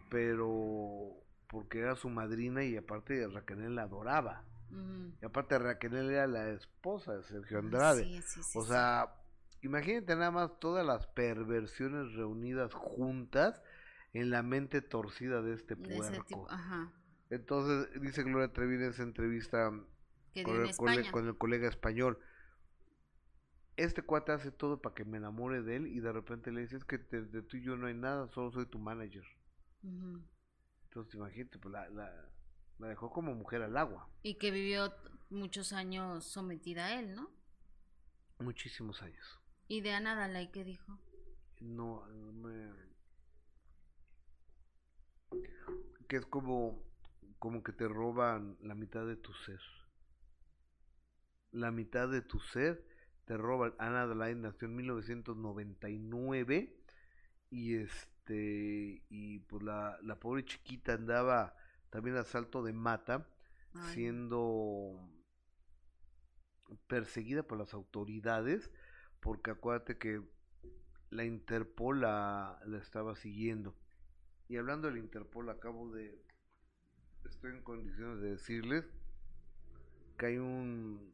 [0.09, 1.22] pero
[1.53, 4.43] porque era su madrina y aparte Raquel la adoraba.
[5.21, 8.03] Y aparte Raquel era la esposa de Sergio Andrade.
[8.03, 9.13] sí, sí, sí, o sea,
[9.61, 13.61] imagínate nada más todas las perversiones reunidas juntas
[14.13, 16.25] en la mente torcida de este De puerco.
[16.25, 16.91] tipo, ajá.
[17.29, 22.17] Entonces, dice Gloria Trevi en esa entrevista con el, cole- con el colega español.
[23.75, 26.77] Este cuate hace todo para que me enamore de él y de repente le dice,
[26.77, 29.23] es que te- de tú y yo no hay nada, solo soy tu manager.
[30.93, 32.29] Entonces, imagínate, pues la, la,
[32.77, 34.07] la dejó como mujer al agua.
[34.21, 34.93] Y que vivió
[35.31, 37.31] muchos años sometida a él, ¿no?
[38.37, 39.39] Muchísimos años.
[39.67, 40.99] Y de Ana Dalai, ¿qué dijo?
[41.61, 42.71] No, me...
[46.07, 46.79] Que es como,
[47.39, 49.61] como que te roban la mitad de tu ser.
[51.49, 52.85] La mitad de tu ser
[53.25, 53.73] te roban.
[53.79, 56.77] Ana Adelaide nació en 1999
[57.49, 61.55] y este y pues la, la pobre chiquita andaba
[61.89, 63.27] también a salto de mata
[63.73, 63.93] Ay.
[63.93, 64.99] siendo
[66.87, 68.71] perseguida por las autoridades
[69.19, 70.21] porque acuérdate que
[71.09, 73.75] la Interpol la, la estaba siguiendo.
[74.49, 76.21] Y hablando de la Interpol, acabo de.
[77.25, 78.85] Estoy en condiciones de decirles
[80.17, 81.13] que hay un.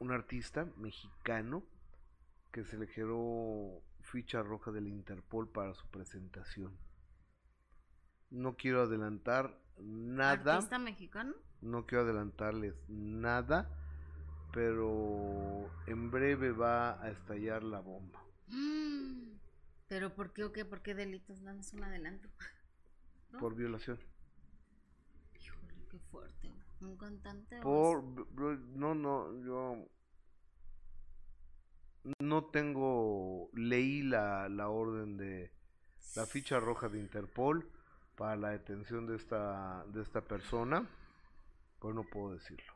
[0.00, 1.64] Un artista mexicano
[2.54, 6.78] que se le generó ficha roja de la Interpol para su presentación.
[8.30, 10.54] No quiero adelantar nada.
[10.54, 11.34] ¿Artista mexicano?
[11.62, 13.76] No quiero adelantarles nada,
[14.52, 18.22] pero en breve va a estallar la bomba.
[19.88, 20.64] ¿Pero por qué o qué?
[20.64, 21.42] ¿Por qué delitos?
[21.42, 22.28] Más un adelanto.
[23.32, 23.40] ¿No?
[23.40, 23.98] Por violación.
[25.40, 26.52] Híjole, qué fuerte.
[26.80, 27.60] Un cantante.
[27.62, 28.04] Por
[28.76, 29.88] no no yo
[32.18, 35.50] no tengo leí la, la orden de
[36.16, 37.68] la ficha roja de Interpol
[38.16, 40.88] para la detención de esta, de esta persona,
[41.80, 42.72] pues no puedo decirlo.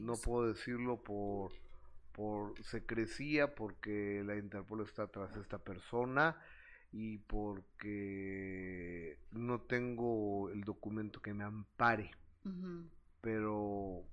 [0.00, 1.52] No puedo decirlo por,
[2.12, 6.40] por secrecía, porque la Interpol está tras esta persona
[6.92, 12.10] y porque no tengo el documento que me ampare.
[13.20, 14.04] Pero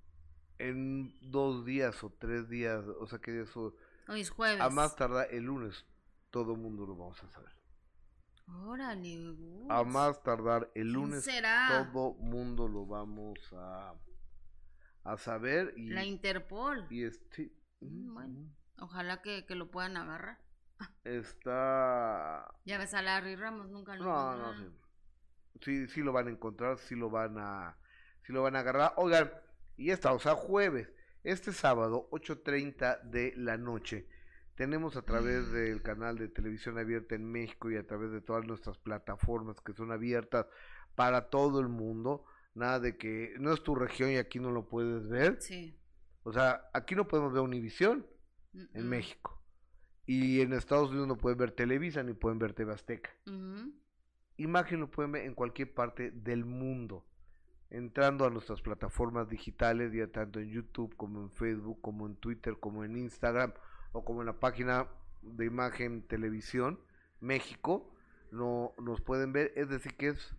[0.58, 3.76] en dos días o tres días, o sea que eso...
[4.08, 4.62] Hoy es jueves.
[4.62, 5.86] A más tardar el lunes,
[6.32, 7.52] todo el mundo lo vamos a saber.
[8.48, 9.36] Órale.
[9.70, 11.90] A más tardar el lunes, será?
[11.94, 13.94] todo mundo lo vamos a,
[15.04, 15.74] a saber.
[15.76, 16.88] Y, La Interpol.
[16.90, 17.52] Y este,
[17.82, 18.50] bueno,
[18.80, 20.40] ojalá que, que, lo puedan agarrar.
[21.04, 22.50] Está.
[22.64, 24.70] Ya ves a Larry Ramos, nunca lo No, no, sí.
[25.62, 25.88] sí.
[25.88, 27.78] Sí, lo van a encontrar, sí lo van a,
[28.24, 28.94] sí lo van a agarrar.
[28.96, 29.30] Oigan,
[29.76, 30.90] y esta, o sea, jueves,
[31.28, 34.08] este sábado, 8.30 de la noche,
[34.56, 35.52] tenemos a través mm.
[35.52, 39.74] del canal de televisión abierta en México y a través de todas nuestras plataformas que
[39.74, 40.48] son abiertas
[40.96, 42.24] para todo el mundo,
[42.56, 45.42] nada de que no es tu región y aquí no lo puedes ver.
[45.42, 45.78] Sí.
[46.24, 48.08] O sea, aquí no podemos ver Univisión
[48.74, 49.40] en México.
[50.06, 53.12] Y en Estados Unidos no pueden ver Televisa ni pueden ver TV Azteca.
[54.38, 57.06] Imagen lo pueden ver en cualquier parte del mundo.
[57.70, 62.58] Entrando a nuestras plataformas digitales, ya tanto en YouTube como en Facebook, como en Twitter,
[62.60, 63.54] como en Instagram
[63.92, 64.88] o como en la página
[65.22, 66.80] de imagen televisión
[67.20, 67.94] México,
[68.32, 69.52] no nos pueden ver.
[69.56, 70.36] Es decir, que es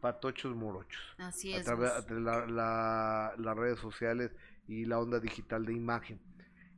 [0.00, 1.02] patochos morochos.
[1.18, 1.62] Así es.
[1.62, 4.30] A través de las redes sociales
[4.66, 6.20] y la onda digital de imagen.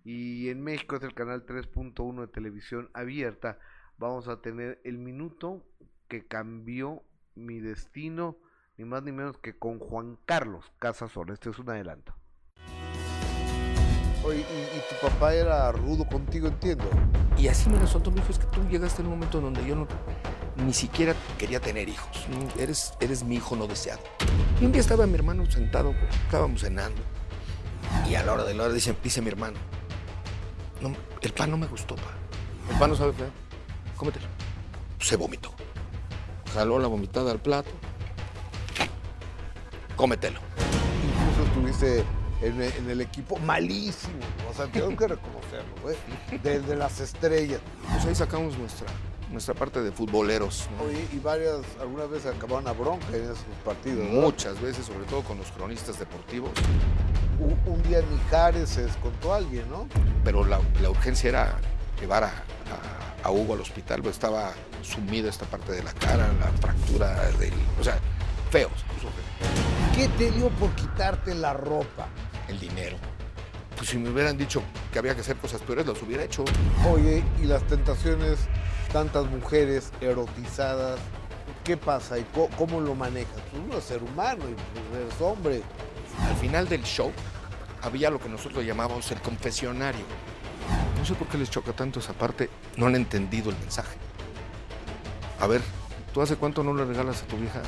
[0.05, 3.59] Y en México es el canal 3.1 de televisión abierta.
[3.99, 5.63] Vamos a tener el minuto
[6.09, 7.03] que cambió
[7.35, 8.39] mi destino,
[8.81, 11.35] ni más ni menos que con Juan Carlos Casasola.
[11.35, 12.15] Este es un adelanto.
[14.25, 16.89] Oye, y, tu papá era rudo contigo, entiendo.
[17.37, 19.67] Y así me lo soltó, me dijo, es que tú llegaste en un momento donde
[19.67, 19.87] yo no,
[20.65, 22.27] ni siquiera quería tener hijos.
[22.59, 24.01] Eres, eres mi hijo no deseado.
[24.59, 27.03] Y un día estaba mi hermano sentado, estábamos cenando.
[28.09, 29.59] Y a la hora de la hora dice, dice mi hermano,
[30.81, 32.15] no, el pan no me gustó, pa.
[32.71, 33.29] ¿El pan no sabe feo?
[33.99, 34.27] Cómetelo.
[35.01, 35.53] Se vomitó.
[36.55, 37.71] Jaló la vomitada al plato.
[40.01, 40.41] Cómetelo.
[41.05, 42.05] Incluso estuviste
[42.41, 44.15] en, el equipo malísimo.
[44.51, 45.97] O sea, tengo que reconocerlo, güey.
[46.43, 47.61] Desde las estrellas.
[47.93, 48.87] Pues ahí sacamos nuestra,
[49.31, 50.69] nuestra parte de futboleros.
[50.83, 54.09] Oye, y varias, algunas veces acabaron a bronca en esos partidos.
[54.09, 56.53] Muchas veces, sobre todo con los cronistas deportivos
[57.41, 59.89] un, día en Mijares se descontó alguien, ¿no?
[60.25, 61.59] Pero la, urgencia era
[62.01, 67.31] llevar a, Hugo al hospital, pues estaba sumida esta parte de la cara, la fractura
[67.33, 67.53] del.
[67.79, 67.99] O sea,
[68.51, 68.71] feo,
[70.01, 72.09] ¿Qué te dio por quitarte la ropa?
[72.49, 72.97] El dinero.
[73.77, 76.43] Pues si me hubieran dicho que había que hacer cosas peores, las hubiera hecho.
[76.91, 78.39] Oye, y las tentaciones,
[78.95, 80.99] tantas mujeres erotizadas,
[81.65, 82.25] ¿qué pasa y
[82.57, 83.43] cómo, lo manejas?
[83.51, 85.61] Pues uno es ser humano y eres hombre.
[86.27, 87.13] Al final del show
[87.83, 90.07] había lo que nosotros llamábamos el confesionario.
[90.97, 92.49] No sé por qué les choca tanto esa parte,
[92.79, 93.99] no han entendido el mensaje.
[95.41, 95.61] A ver,
[96.15, 97.61] ¿tú hace cuánto no le regalas a tu vieja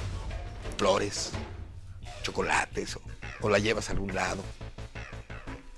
[0.79, 1.33] flores,
[2.23, 2.99] chocolates
[3.41, 4.43] o, la llevas a algún lado?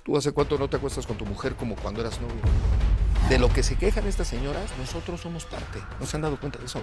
[0.03, 2.41] ¿Tú hace cuánto no te acuestas con tu mujer como cuando eras novio?
[3.29, 5.79] De lo que se quejan estas señoras, nosotros somos parte.
[5.99, 6.81] ¿No se han dado cuenta de eso?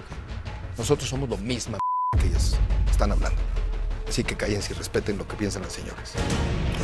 [0.76, 1.78] Nosotros somos lo mismo
[2.20, 2.56] que ellas
[2.90, 3.40] están hablando.
[4.08, 6.14] Así que callen y respeten lo que piensan las señoras.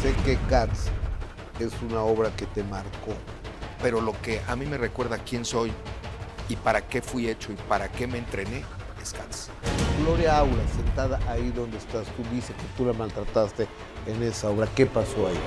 [0.00, 0.90] Sé que Cats
[1.58, 3.14] es una obra que te marcó.
[3.82, 5.72] Pero lo que a mí me recuerda quién soy
[6.48, 8.64] y para qué fui hecho y para qué me entrené
[9.02, 9.50] es Cats.
[10.00, 13.66] Gloria Aura, sentada ahí donde estás, tú dices que tú la maltrataste
[14.06, 14.68] en esa obra.
[14.74, 15.38] ¿Qué pasó ahí?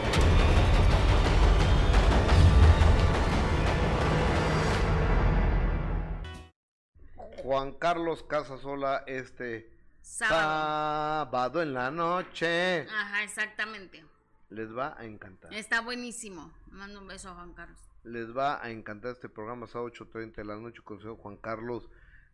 [7.43, 9.71] Juan Carlos Casasola, este
[10.01, 11.61] Sábado.
[11.61, 12.81] en la noche.
[12.81, 14.03] Ajá, exactamente.
[14.49, 15.53] Les va a encantar.
[15.53, 16.53] Está buenísimo.
[16.71, 17.79] Mando un beso a Juan Carlos.
[18.03, 21.37] Les va a encantar este programa, sábado 8.30 de la noche, con el señor Juan
[21.37, 21.89] Carlos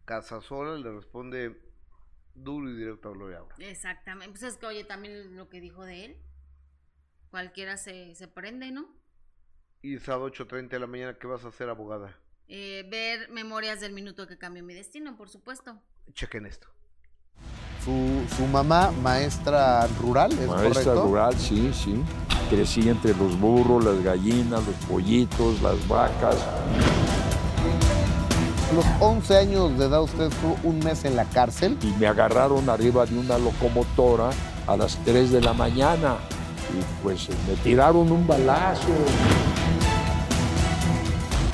[0.07, 0.77] Casasola.
[0.77, 1.61] Le responde
[2.33, 4.29] duro y directo a Gloria Exactamente.
[4.29, 6.17] Pues es que, oye, también lo que dijo de él.
[7.29, 8.87] Cualquiera se, se prende, ¿no?
[9.81, 12.17] Y sábado 8.30 de la mañana, ¿qué vas a hacer, abogada?
[12.47, 15.81] Eh, ver memorias del minuto que cambió mi destino, por supuesto.
[16.13, 16.67] Chequen esto.
[17.83, 22.03] Su, mamá, maestra rural, ¿es maestra rural, sí, sí.
[22.49, 26.35] Crecí entre los burros, las gallinas, los pollitos, las vacas.
[28.75, 31.77] Los 11 años de edad usted estuvo un mes en la cárcel.
[31.81, 34.31] Y me agarraron arriba de una locomotora
[34.67, 36.17] a las 3 de la mañana.
[36.77, 38.89] Y pues me tiraron un balazo.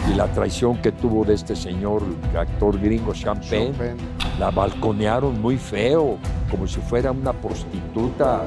[0.09, 2.01] Y la traición que tuvo de este señor,
[2.38, 3.95] actor gringo Champagne
[4.39, 6.18] La balconearon muy feo,
[6.49, 8.41] como si fuera una prostituta.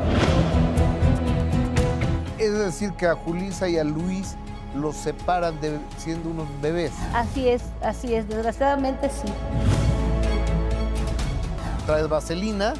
[2.37, 4.37] Es decir, que a Julisa y a Luis
[4.77, 6.93] los separan de siendo unos bebés.
[7.15, 9.33] Así es, así es, desgraciadamente sí.
[11.87, 12.75] Traes vaselina,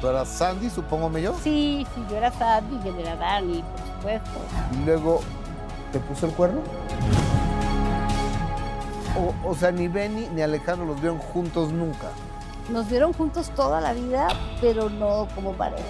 [0.00, 1.34] tú eras Sandy, supongo yo.
[1.42, 4.30] Sí, sí, yo era Sandy y él era Dani, por supuesto.
[4.72, 5.20] Y luego,
[5.92, 6.60] ¿te puso el cuerno?
[9.16, 12.08] O, o sea, ni Benny ni Alejandro los vieron juntos nunca.
[12.70, 14.28] Nos vieron juntos toda la vida,
[14.60, 15.84] pero no como pareja.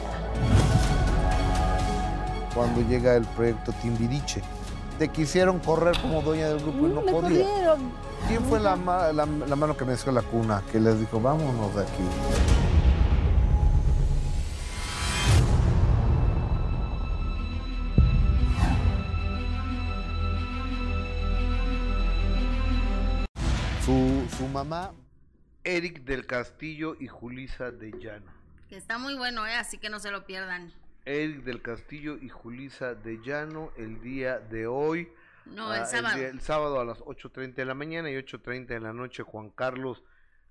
[2.55, 4.43] Cuando llega el proyecto Timbiriche.
[4.99, 7.45] Te quisieron correr como dueña del grupo y no Mm, me podía.
[7.45, 7.93] corrieron.
[8.29, 10.63] ¿Quién fue la, ma- la- la mano que me dio la cuna?
[10.73, 12.03] Que les dijo, vámonos de aquí.
[23.85, 24.93] Su, su mamá,
[25.65, 28.33] Eric del Castillo y Julisa de Llano.
[28.69, 29.55] Que está muy bueno, ¿eh?
[29.55, 30.73] Así que no se lo pierdan.
[31.07, 35.09] Eric del Castillo y Julisa de Llano el día de hoy.
[35.47, 36.17] No, el Ah, sábado.
[36.19, 39.51] día- el sábado a las 8.30 de la mañana y 8.30 de la noche Juan
[39.51, 40.03] Carlos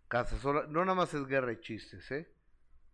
[0.07, 0.65] Casasola.
[0.67, 2.31] No nada más es guerra de chistes, ¿eh?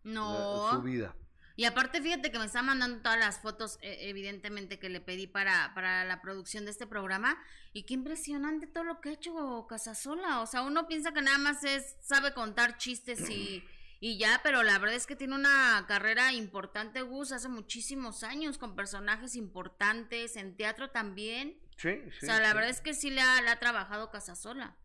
[0.02, 0.66] No.
[0.66, 1.14] La- su vida.
[1.54, 5.26] Y aparte, fíjate que me está mandando todas las fotos, eh, evidentemente, que le pedí
[5.26, 7.38] para, para la producción de este programa.
[7.74, 10.40] Y qué impresionante todo lo que ha hecho Casasola.
[10.40, 13.62] O sea, uno piensa que nada más es, sabe contar chistes y,
[14.04, 18.58] y ya, pero la verdad es que tiene una carrera importante, Gus, hace muchísimos años,
[18.58, 21.56] con personajes importantes, en teatro también.
[21.76, 22.54] Sí, o sí, sea, la sí.
[22.54, 24.76] verdad es que sí le ha, le ha trabajado Casasola.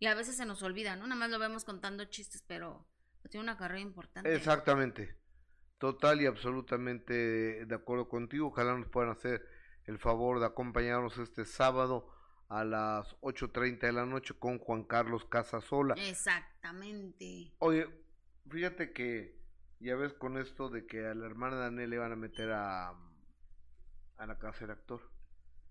[0.00, 1.06] Y a veces se nos olvida, ¿no?
[1.06, 2.84] Nada más lo vemos contando chistes, pero
[3.30, 4.34] tiene una carrera importante.
[4.34, 5.16] Exactamente.
[5.78, 8.48] Total y absolutamente de acuerdo contigo.
[8.48, 9.46] Ojalá nos puedan hacer
[9.84, 12.12] el favor de acompañarnos este sábado
[12.48, 15.94] a las 8.30 de la noche con Juan Carlos Casasola.
[15.96, 17.54] Exactamente.
[17.58, 18.03] Oye,
[18.50, 19.36] fíjate que
[19.80, 22.52] ya ves con esto de que a la hermana de Anel le van a meter
[22.52, 22.90] a,
[24.16, 25.00] a la casa del actor.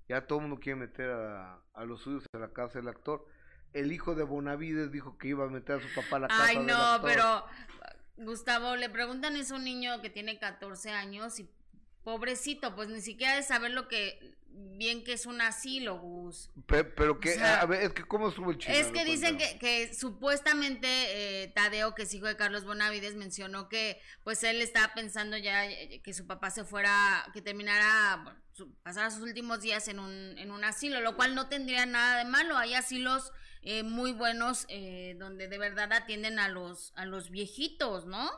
[0.10, 3.26] Ya todo el mundo quiere meter a, a los suyos a la casa del actor.
[3.74, 6.46] El hijo de Bonavides dijo que iba a meter a su papá a la casa
[6.46, 7.10] Ay, del no, actor.
[7.10, 7.46] pero
[8.18, 11.50] Gustavo, le preguntan eso a un niño que tiene 14 años y
[12.04, 16.52] pobrecito, pues ni siquiera de saber lo que bien que es un asilo, Gus.
[16.68, 18.80] Pe- pero que, O sea, a ver, es que cómo estuvo el chisme.
[18.80, 20.88] Es que dicen que, que supuestamente
[21.44, 25.66] eh, Tadeo, que es hijo de Carlos Bonavides, mencionó que pues él estaba pensando ya
[25.66, 30.00] eh, que su papá se fuera, que terminara, bueno, su- pasara sus últimos días en
[30.00, 32.56] un, en un asilo, lo cual no tendría nada de malo.
[32.58, 33.32] Hay asilos
[33.64, 38.30] eh, muy buenos eh, donde de verdad atienden a los, a los viejitos, ¿no?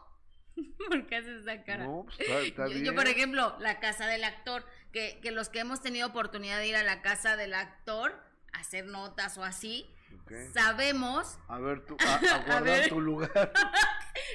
[0.87, 1.85] ¿Por qué haces esa cara?
[1.85, 3.15] No, pues, está- está yo, yo, por bien.
[3.17, 6.83] ejemplo, la casa del actor, que, que los que hemos tenido oportunidad de ir a
[6.83, 8.19] la casa del actor,
[8.53, 9.89] a hacer notas o así,
[10.53, 12.89] sabemos, A ver, a, a guardar ver.
[12.89, 13.51] tu lugar.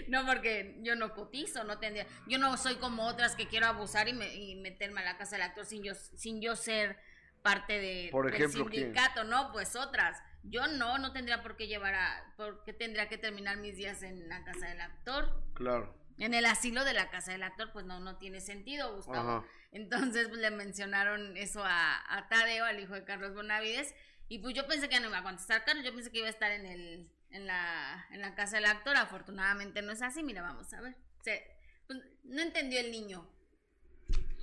[0.09, 4.09] no porque yo no cotizo, no tendría, yo no soy como otras que quiero abusar
[4.09, 6.99] y, me- y meterme a la casa del actor sin yo, sin yo ser
[7.43, 8.83] parte de, Por del ejemplo, ¿quién?
[8.93, 9.51] sindicato, ¿no?
[9.53, 10.19] Pues otras.
[10.43, 14.03] Yo no, no tendría por qué llevar a, por qué tendría que terminar mis días
[14.03, 15.43] en la casa del actor.
[15.55, 15.95] Claro.
[16.21, 19.39] En el asilo de la casa del actor, pues no, no tiene sentido, Gustavo.
[19.39, 19.45] Ajá.
[19.73, 23.95] Entonces pues, le mencionaron eso a, a Tadeo, al hijo de Carlos Bonavides,
[24.29, 26.31] y pues yo pensé que no iba a contestar Carlos, yo pensé que iba a
[26.31, 30.43] estar en el, en la, en la casa del actor, afortunadamente no es así, mira,
[30.43, 30.95] vamos a ver.
[31.23, 31.45] Se-
[31.87, 33.27] pues, no entendió el niño.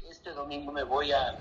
[0.10, 1.38] Este domingo me voy a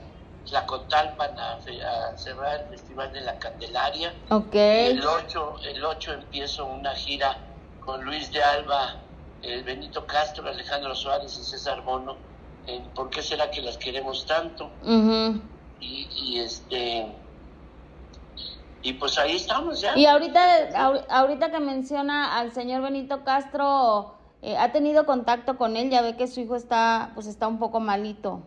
[0.47, 4.15] Tlacotalpan a, a cerrar el Festival de la Candelaria.
[4.31, 4.55] Ok.
[4.55, 7.37] El 8, el 8 empiezo una gira
[7.81, 9.01] con Luis de Alba,
[9.49, 12.17] el Benito Castro, Alejandro Suárez y César Bono
[12.97, 14.71] ¿Por qué será que las queremos tanto?
[15.81, 17.07] Y, y este
[18.83, 19.97] y pues ahí estamos ya.
[19.97, 25.77] Y ahorita, ahor- ahorita que menciona al señor Benito Castro, eh, ¿ha tenido contacto con
[25.77, 25.91] él?
[25.91, 28.43] Ya ve que su hijo está, pues está un poco malito.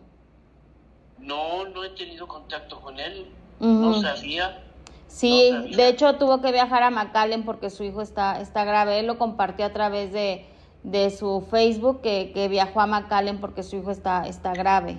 [1.18, 3.26] No, no he tenido contacto con él.
[3.58, 4.62] No sabía.
[5.06, 8.98] Sí, de hecho tuvo que viajar a McAllen porque su hijo está, está grave.
[9.00, 10.46] Él lo compartió a través de,
[10.82, 14.98] de su Facebook que, que viajó a McAllen porque su hijo está, está grave.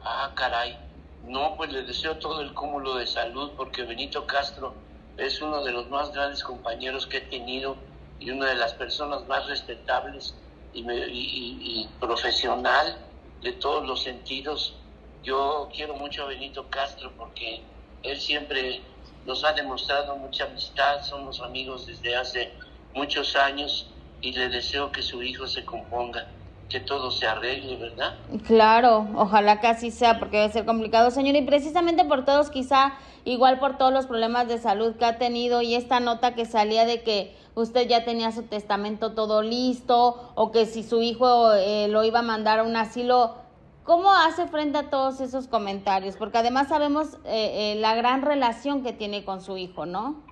[0.00, 0.76] Ah, caray.
[1.22, 4.74] No, pues le deseo todo el cúmulo de salud porque Benito Castro
[5.16, 7.76] es uno de los más grandes compañeros que he tenido
[8.18, 10.34] y una de las personas más respetables
[10.72, 12.98] y- y profesional
[13.40, 14.82] de todos los sentidos.
[15.22, 17.64] Yo quiero mucho a Benito Castro porque
[18.02, 18.82] él siempre
[19.24, 22.52] nos ha demostrado mucha amistad, somos amigos desde hace
[22.92, 23.94] muchos años
[24.24, 26.26] y le deseo que su hijo se componga,
[26.70, 28.14] que todo se arregle, ¿verdad?
[28.46, 31.36] Claro, ojalá que así sea, porque debe ser complicado, señor.
[31.36, 32.94] Y precisamente por todos, quizá
[33.26, 36.86] igual por todos los problemas de salud que ha tenido y esta nota que salía
[36.86, 41.88] de que usted ya tenía su testamento todo listo o que si su hijo eh,
[41.88, 43.36] lo iba a mandar a un asilo.
[43.84, 46.16] ¿Cómo hace frente a todos esos comentarios?
[46.16, 50.22] Porque además sabemos eh, eh, la gran relación que tiene con su hijo, ¿no?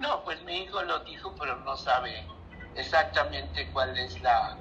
[0.00, 2.26] No, pues mi hijo lo dijo, pero no sabe
[2.76, 4.58] exactamente cuál es la,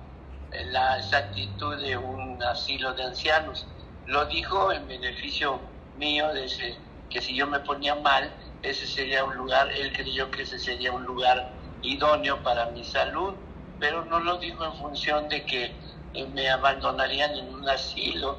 [0.97, 3.65] exactitud de un asilo de ancianos.
[4.05, 5.59] Lo dijo en beneficio
[5.97, 6.77] mío, de ese,
[7.09, 10.91] que si yo me ponía mal, ese sería un lugar, él creyó que ese sería
[10.91, 13.35] un lugar idóneo para mi salud,
[13.79, 15.75] pero no lo dijo en función de que
[16.33, 18.37] me abandonarían en un asilo.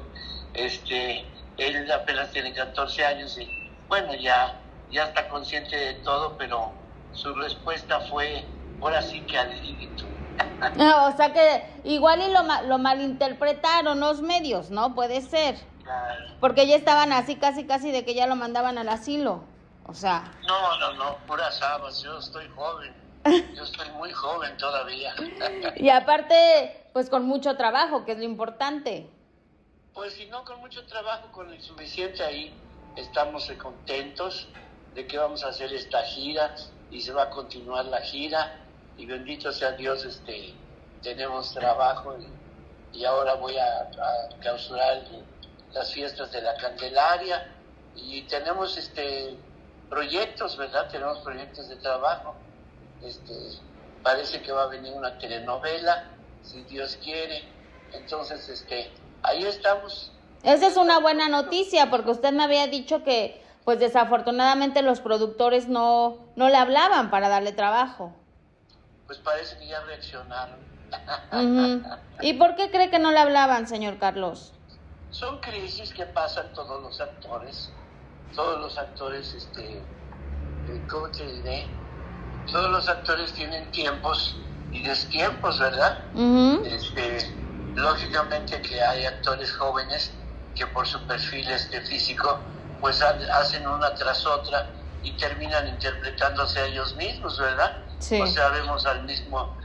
[0.53, 1.25] Este,
[1.57, 3.47] él apenas tiene 14 años y
[3.87, 4.59] bueno, ya,
[4.91, 6.73] ya está consciente de todo, pero
[7.11, 8.45] su respuesta fue,
[8.81, 10.03] ahora sí que al límite.
[11.07, 14.95] o sea que igual y lo, lo malinterpretaron los medios, ¿no?
[14.95, 15.55] Puede ser.
[16.39, 19.43] Porque ya estaban así, casi, casi de que ya lo mandaban al asilo.
[19.87, 20.31] O sea.
[20.47, 22.01] No, no, no, puras habas.
[22.01, 22.93] Yo estoy joven.
[23.55, 25.13] Yo estoy muy joven todavía.
[25.75, 29.09] y aparte, pues con mucho trabajo, que es lo importante.
[29.93, 32.53] Pues si no, con mucho trabajo, con el suficiente ahí,
[32.95, 34.47] estamos contentos
[34.93, 36.55] de que vamos a hacer esta gira
[36.91, 38.64] y se va a continuar la gira
[38.97, 40.53] y bendito sea Dios, este,
[41.01, 42.15] tenemos trabajo
[42.93, 45.03] y, ahora voy a, a, clausurar
[45.73, 47.51] las fiestas de la Candelaria
[47.95, 49.37] y tenemos este
[49.89, 50.87] proyectos, ¿verdad?
[50.89, 52.35] Tenemos proyectos de trabajo.
[53.03, 53.33] Este,
[54.03, 56.05] parece que va a venir una telenovela,
[56.43, 57.43] si Dios quiere.
[57.93, 58.91] Entonces, este,
[59.23, 60.11] ahí estamos.
[60.43, 65.67] Esa es una buena noticia, porque usted me había dicho que, pues desafortunadamente los productores
[65.67, 68.13] no, no le hablaban para darle trabajo.
[69.07, 70.59] Pues parece que ya reaccionaron.
[72.21, 74.53] ¿Y por qué cree que no le hablaban, señor Carlos?
[75.09, 77.71] Son crisis que pasan todos los actores.
[78.33, 79.85] Todos los actores, este,
[80.89, 81.85] ¿cómo te diré?
[82.51, 84.39] todos los actores tienen tiempos
[84.71, 85.97] y destiempos, ¿verdad?
[86.65, 87.17] este,
[87.75, 90.13] lógicamente que hay actores jóvenes
[90.53, 92.39] que por su perfil este físico
[92.79, 97.84] pues hacen una tras otra y terminan interpretándose a ellos mismos, ¿verdad?
[97.99, 99.57] O sea, vemos al mismo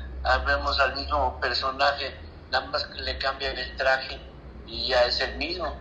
[0.47, 2.15] vemos al mismo personaje,
[2.51, 4.21] nada más que le cambian el traje
[4.67, 5.77] y ya es el mismo.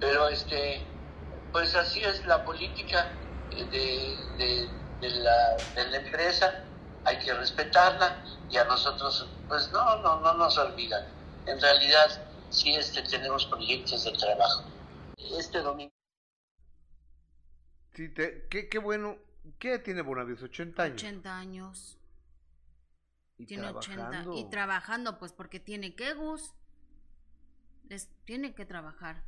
[0.00, 0.86] Pero este
[1.52, 3.12] pues así es la política
[3.50, 6.64] de de la, de la empresa,
[7.04, 11.04] hay que respetarla y a nosotros, pues no, no, no nos olvidan.
[11.46, 14.64] En realidad, sí este, tenemos proyectos de trabajo.
[15.38, 15.92] Este domingo.
[17.94, 19.18] Sí, te, qué, qué bueno.
[19.58, 20.42] ¿Qué tiene Bonavides?
[20.42, 21.02] 80 años.
[21.02, 21.98] 80 años.
[23.38, 24.30] Y tiene trabajando.
[24.32, 24.34] 80.
[24.36, 26.54] Y trabajando, pues porque tiene que, Gus.
[27.88, 29.24] Les, tiene que trabajar.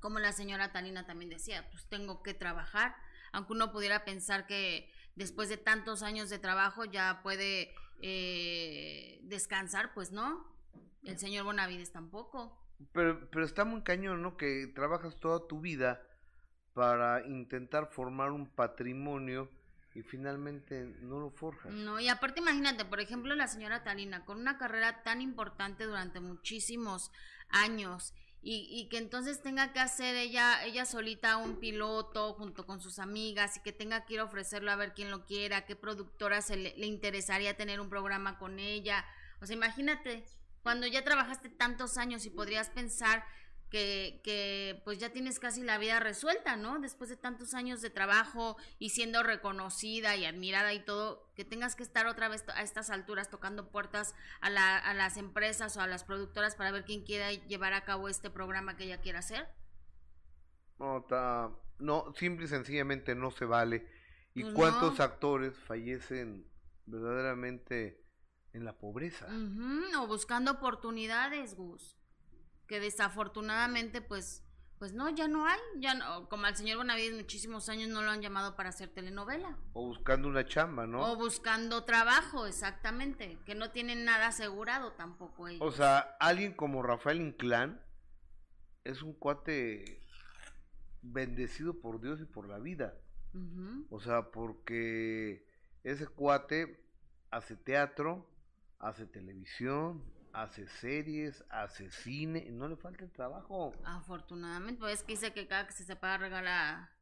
[0.00, 2.94] Como la señora Talina también decía, pues tengo que trabajar
[3.32, 9.92] aunque uno pudiera pensar que después de tantos años de trabajo ya puede eh, descansar,
[9.94, 10.46] pues no.
[11.04, 12.58] El señor Bonavides tampoco.
[12.92, 14.36] Pero, pero está muy cañón, ¿no?
[14.36, 16.02] Que trabajas toda tu vida
[16.78, 19.50] para intentar formar un patrimonio
[19.96, 21.72] y finalmente no lo forjas.
[21.72, 26.20] No, y aparte imagínate, por ejemplo, la señora Talina, con una carrera tan importante durante
[26.20, 27.10] muchísimos
[27.48, 33.00] años y, que entonces tenga que hacer ella, ella solita un piloto junto con sus
[33.00, 36.42] amigas y que tenga que ir a ofrecerlo a ver quién lo quiera, qué productora
[36.42, 39.04] se le, le interesaría tener un programa con ella.
[39.40, 40.24] O sea, imagínate,
[40.62, 43.24] cuando ya trabajaste tantos años y podrías pensar
[43.70, 46.78] que, que pues ya tienes casi la vida resuelta, ¿no?
[46.78, 51.76] Después de tantos años de trabajo y siendo reconocida y admirada y todo, que tengas
[51.76, 55.80] que estar otra vez a estas alturas tocando puertas a, la, a las empresas o
[55.80, 59.18] a las productoras para ver quién quiere llevar a cabo este programa que ella quiera
[59.18, 59.46] hacer.
[60.78, 61.04] No,
[61.78, 63.86] no, simple y sencillamente no se vale.
[64.34, 66.46] ¿Y pues cuántos actores fallecen
[66.86, 68.04] verdaderamente
[68.52, 69.26] en la pobreza?
[69.98, 71.97] o buscando oportunidades, Gus
[72.68, 74.44] que desafortunadamente pues
[74.78, 78.10] pues no, ya no hay, ya no, como al señor Bonavides muchísimos años no lo
[78.10, 79.58] han llamado para hacer telenovela.
[79.72, 81.00] O buscando una chamba, ¿no?
[81.12, 85.62] O buscando trabajo, exactamente, que no tienen nada asegurado tampoco ellos.
[85.62, 87.82] O sea, alguien como Rafael Inclán
[88.84, 90.04] es un cuate
[91.02, 92.94] bendecido por Dios y por la vida.
[93.90, 95.46] O sea, porque
[95.84, 96.84] ese cuate
[97.30, 98.28] hace teatro,
[98.78, 100.02] hace televisión,
[100.32, 103.72] hace series, hace cine, y no le falta el trabajo.
[103.84, 106.92] Afortunadamente, pues es que dice que cada que se separa regala,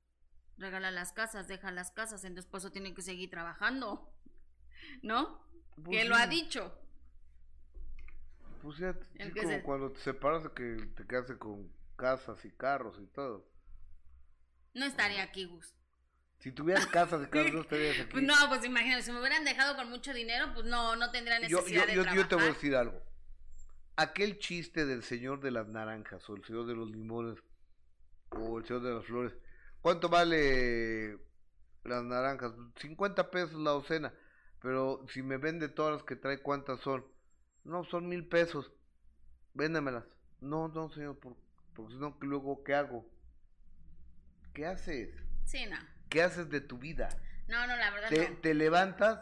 [0.59, 4.13] regala las casas, deja las casas, entonces por eso tiene que seguir trabajando,
[5.03, 5.45] ¿no?
[5.83, 6.73] Pues que lo ha dicho.
[8.63, 13.49] Pues ya, como cuando te separas que te quedas con casas y carros y todo.
[14.75, 15.73] No estaría aquí, Gus.
[16.39, 18.11] Si tuvieras casa de cada no estarías aquí.
[18.11, 21.41] Pues no, pues imagínate, si me hubieran dejado con mucho dinero, pues no, no tendría
[21.49, 22.23] yo, necesidad yo, de yo, trabajar.
[22.23, 23.03] yo te voy a decir algo.
[23.97, 27.39] Aquel chiste del señor de las naranjas o el señor de los limones
[28.31, 29.33] o el señor de las flores.
[29.81, 31.19] ¿Cuánto vale
[31.85, 32.53] las naranjas?
[32.77, 34.13] 50 pesos la docena.
[34.61, 37.07] Pero si me vende todas las que trae, ¿cuántas son?
[37.65, 38.71] No, son mil pesos.
[39.55, 40.05] Véndamelas.
[40.41, 41.37] No, no, señor, por-
[41.75, 43.07] porque si no, luego, ¿qué hago?
[44.53, 45.15] ¿Qué haces?
[45.45, 45.77] Sí, no.
[46.09, 47.09] ¿Qué haces de tu vida?
[47.49, 48.37] No, no, la verdad Te, no.
[48.39, 49.21] te levantas,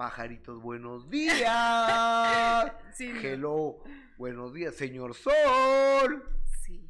[0.00, 2.72] pajaritos, buenos días.
[2.94, 3.12] Sí.
[3.22, 3.82] Hello,
[4.16, 6.24] buenos días, señor Sol.
[6.64, 6.88] Sí.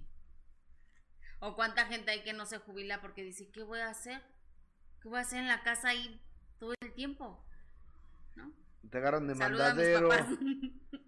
[1.41, 4.23] O cuánta gente hay que no se jubila porque dice, ¿qué voy a hacer?
[5.03, 6.21] ¿Qué voy a hacer en la casa ahí
[6.61, 7.45] todo el tiempo?
[8.37, 8.53] ¿No?
[8.89, 10.09] Te agarran de Saluda mandadero.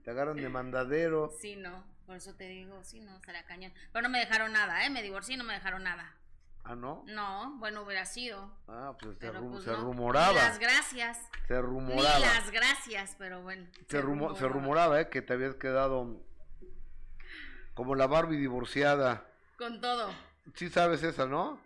[0.03, 1.33] Te agarran de mandadero.
[1.41, 1.85] Sí, no.
[2.05, 3.73] Por eso te digo, sí, no, estaría cañón.
[3.93, 4.91] Pero no me dejaron nada, ¿eh?
[4.91, 6.17] Me divorcié y no me dejaron nada.
[6.65, 7.05] Ah, ¿no?
[7.09, 8.57] No, bueno, hubiera sido.
[8.69, 9.83] Ah, pues se, rum- pues se no.
[9.83, 10.29] rumoraba.
[10.33, 11.19] Ni las gracias.
[11.49, 12.19] Se Ni rumoraba.
[12.21, 13.67] las gracias, pero bueno.
[13.89, 15.09] Se, rumo- se rumoraba, ¿eh?
[15.09, 16.25] Que te habías quedado
[17.75, 19.27] como la Barbie divorciada.
[19.59, 20.11] Con todo.
[20.55, 21.61] Sí sabes esa, ¿no?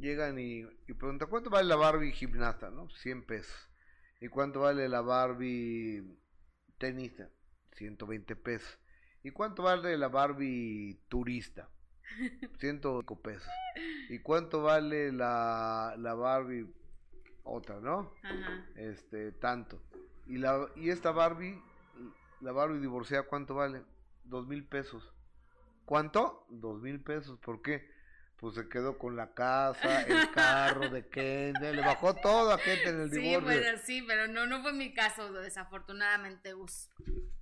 [0.00, 2.70] Llegan y, y preguntan, ¿cuánto vale la Barbie gimnasta?
[2.70, 2.88] ¿No?
[2.90, 3.70] 100 pesos.
[4.20, 6.02] ¿Y cuánto vale la Barbie
[6.78, 7.28] tenista?
[7.72, 8.78] 120 pesos.
[9.22, 11.68] ¿Y cuánto vale la Barbie turista?
[12.58, 13.48] 105 pesos.
[14.08, 16.72] ¿Y cuánto vale la, la Barbie
[17.42, 18.12] otra, no?
[18.22, 18.64] Ajá.
[18.76, 19.82] Este, tanto.
[20.26, 21.60] Y la y esta Barbie,
[22.40, 23.82] la Barbie divorciada, ¿cuánto vale?
[24.24, 25.12] Dos mil pesos.
[25.84, 26.46] ¿Cuánto?
[26.48, 27.38] Dos mil pesos.
[27.40, 27.92] ¿Por qué?
[28.36, 33.00] Pues se quedó con la casa, el carro de Ken, le bajó todo a en
[33.00, 33.48] el Sí, divorcio.
[33.48, 36.90] pero sí, pero no, no fue mi caso, desafortunadamente, Gus.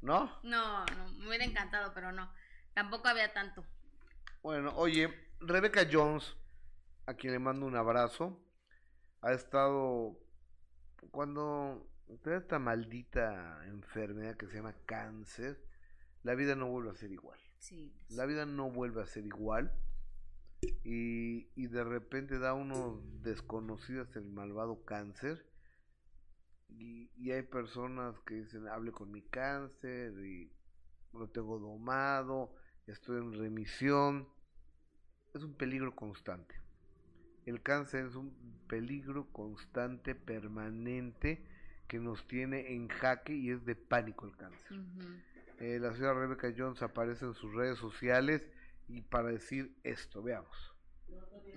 [0.00, 0.38] ¿No?
[0.42, 2.32] No, no, me hubiera encantado, pero no.
[2.74, 3.64] Tampoco había tanto.
[4.42, 5.08] Bueno, oye,
[5.38, 6.36] Rebecca Jones,
[7.06, 8.44] a quien le mando un abrazo,
[9.20, 10.18] ha estado
[11.12, 11.88] cuando
[12.24, 15.64] te esta maldita enfermedad que se llama cáncer,
[16.24, 17.38] la vida no vuelve a ser igual.
[17.58, 17.94] Sí.
[18.08, 19.72] La vida no vuelve a ser igual.
[20.82, 25.46] Y, y de repente da unos desconocidos el malvado cáncer.
[26.68, 30.52] Y, y hay personas que dicen, hable con mi cáncer y
[31.12, 32.56] lo tengo domado,
[32.86, 34.31] estoy en remisión.
[35.34, 36.54] Es un peligro constante.
[37.46, 38.32] El cáncer es un
[38.68, 41.44] peligro constante, permanente,
[41.88, 44.78] que nos tiene en jaque y es de pánico el cáncer.
[45.58, 48.48] Eh, la señora Rebecca Jones aparece en sus redes sociales
[48.88, 50.72] y para decir esto, veamos.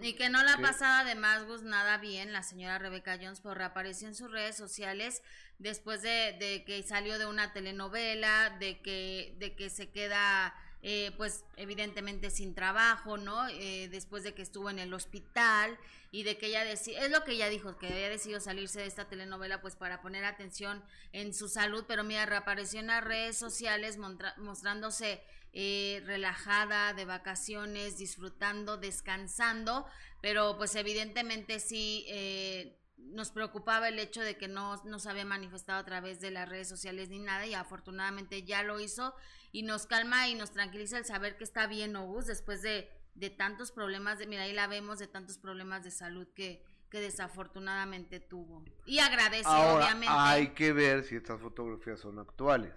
[0.01, 0.61] Y que no la ha ¿Qué?
[0.61, 5.21] pasado además Gus nada bien la señora Rebeca Jones, pero reapareció en sus redes sociales
[5.57, 11.11] después de, de que salió de una telenovela, de que, de que se queda eh,
[11.17, 13.47] pues evidentemente sin trabajo, ¿no?
[13.49, 15.77] Eh, después de que estuvo en el hospital
[16.11, 18.85] y de que ella decía, es lo que ella dijo, que había decidido salirse de
[18.85, 23.37] esta telenovela pues para poner atención en su salud, pero mira, reapareció en las redes
[23.37, 23.97] sociales
[24.37, 25.21] mostrándose
[25.57, 29.85] eh, relajada, de vacaciones, disfrutando, descansando,
[30.21, 35.25] pero pues evidentemente sí eh, nos preocupaba el hecho de que no, no se había
[35.25, 39.13] manifestado a través de las redes sociales ni nada y afortunadamente ya lo hizo
[39.51, 43.29] y nos calma y nos tranquiliza el saber que está bien Obus después de, de
[43.29, 48.19] tantos problemas, de, mira ahí la vemos, de tantos problemas de salud que, que desafortunadamente
[48.19, 48.63] tuvo.
[48.85, 50.13] Y agradece, Ahora obviamente.
[50.17, 52.73] hay que ver si estas fotografías son actuales.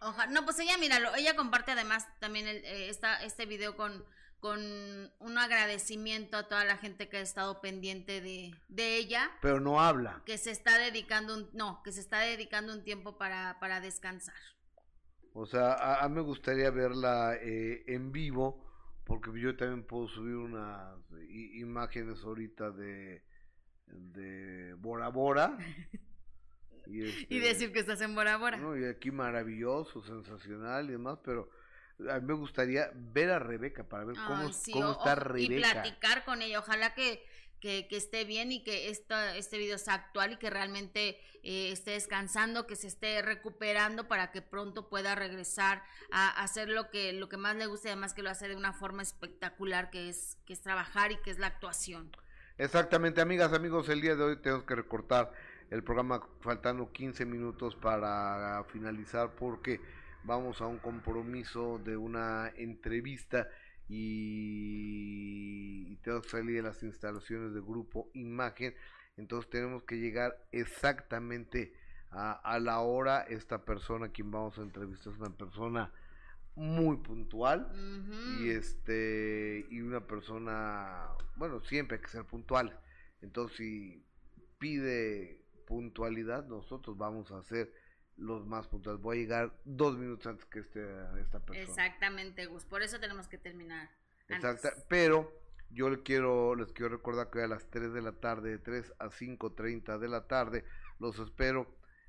[0.00, 4.04] Ojalá, no, pues ella, míralo, ella comparte además también el, eh, esta, este video con,
[4.42, 4.58] con
[5.20, 9.80] un agradecimiento a toda la gente que ha estado pendiente de, de ella, Pero no
[9.80, 10.20] habla.
[10.26, 14.34] que se está dedicando un, no, que se está dedicando un tiempo para, para descansar.
[15.32, 18.68] O sea, a, a mí me gustaría verla eh, en vivo,
[19.04, 20.98] porque yo también puedo subir unas
[21.28, 23.22] i- imágenes ahorita de,
[23.86, 25.56] de Bora Bora.
[26.84, 28.56] Y, este, Y decir que estás en Bora Bora.
[28.56, 28.76] ¿no?
[28.76, 31.48] Y aquí maravilloso, sensacional y demás, pero
[32.10, 35.12] a mí me gustaría ver a Rebeca para ver cómo, Ay, sí, cómo o- está
[35.14, 35.72] o- Y Rebeca.
[35.82, 36.58] platicar con ella.
[36.58, 37.24] Ojalá que,
[37.60, 41.70] que, que esté bien y que esta, este video sea actual y que realmente eh,
[41.72, 47.12] esté descansando, que se esté recuperando para que pronto pueda regresar a, hacer lo que,
[47.12, 50.08] lo que más le gusta y además que lo hace de una forma espectacular, que
[50.08, 52.10] es, que es trabajar y que es la actuación.
[52.58, 55.32] Exactamente, amigas, amigos, el día de hoy tenemos que recortar
[55.70, 59.80] el programa faltando 15 minutos para finalizar porque
[60.24, 63.48] vamos a un compromiso de una entrevista
[63.88, 68.74] y, tenemos que salir de las instalaciones del grupo Imagen,
[69.16, 71.74] entonces tenemos que llegar exactamente
[72.10, 73.22] a, a la hora.
[73.22, 75.92] Esta persona a quien vamos a entrevistar es una persona
[76.54, 77.72] muy puntual
[78.40, 82.78] y este y una persona, bueno, siempre hay que ser puntual.
[83.20, 84.04] Entonces, si
[84.58, 87.72] pide puntualidad, nosotros vamos a ser
[88.16, 89.00] los más puntuales.
[89.02, 90.80] Voy a llegar dos minutos antes que este,
[91.20, 91.60] esta persona.
[91.60, 92.64] Exactamente, Gus.
[92.64, 93.90] Por eso tenemos que terminar.
[94.28, 95.32] Exacta, pero
[95.70, 98.58] yo le quiero, les quiero recordar que hoy a las 3 de la tarde, de
[98.58, 100.64] 3 a 5.30 de la tarde,
[100.98, 101.66] los espero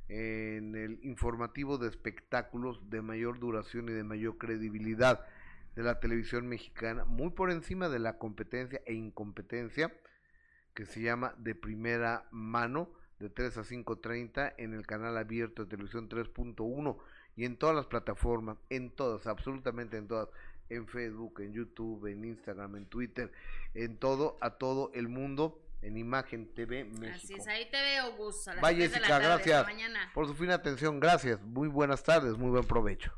[0.09, 5.25] en el informativo de espectáculos de mayor duración y de mayor credibilidad
[5.75, 9.91] de la televisión mexicana, muy por encima de la competencia e incompetencia,
[10.73, 12.91] que se llama De Primera Mano,
[13.24, 16.98] de 3 a 5.30 en el canal abierto de televisión 3.1
[17.38, 20.28] y en todas las plataformas, en todas, absolutamente en todas,
[20.70, 23.32] en Facebook, en YouTube, en Instagram, en Twitter,
[23.74, 27.40] en todo, a todo el mundo, en Imagen TV Así México.
[27.40, 28.48] es, ahí te veo, Gus.
[28.50, 30.12] A las Vaya 3 de la tarde, gracias mañana.
[30.14, 33.14] por su fina atención, gracias, muy buenas tardes, muy buen provecho.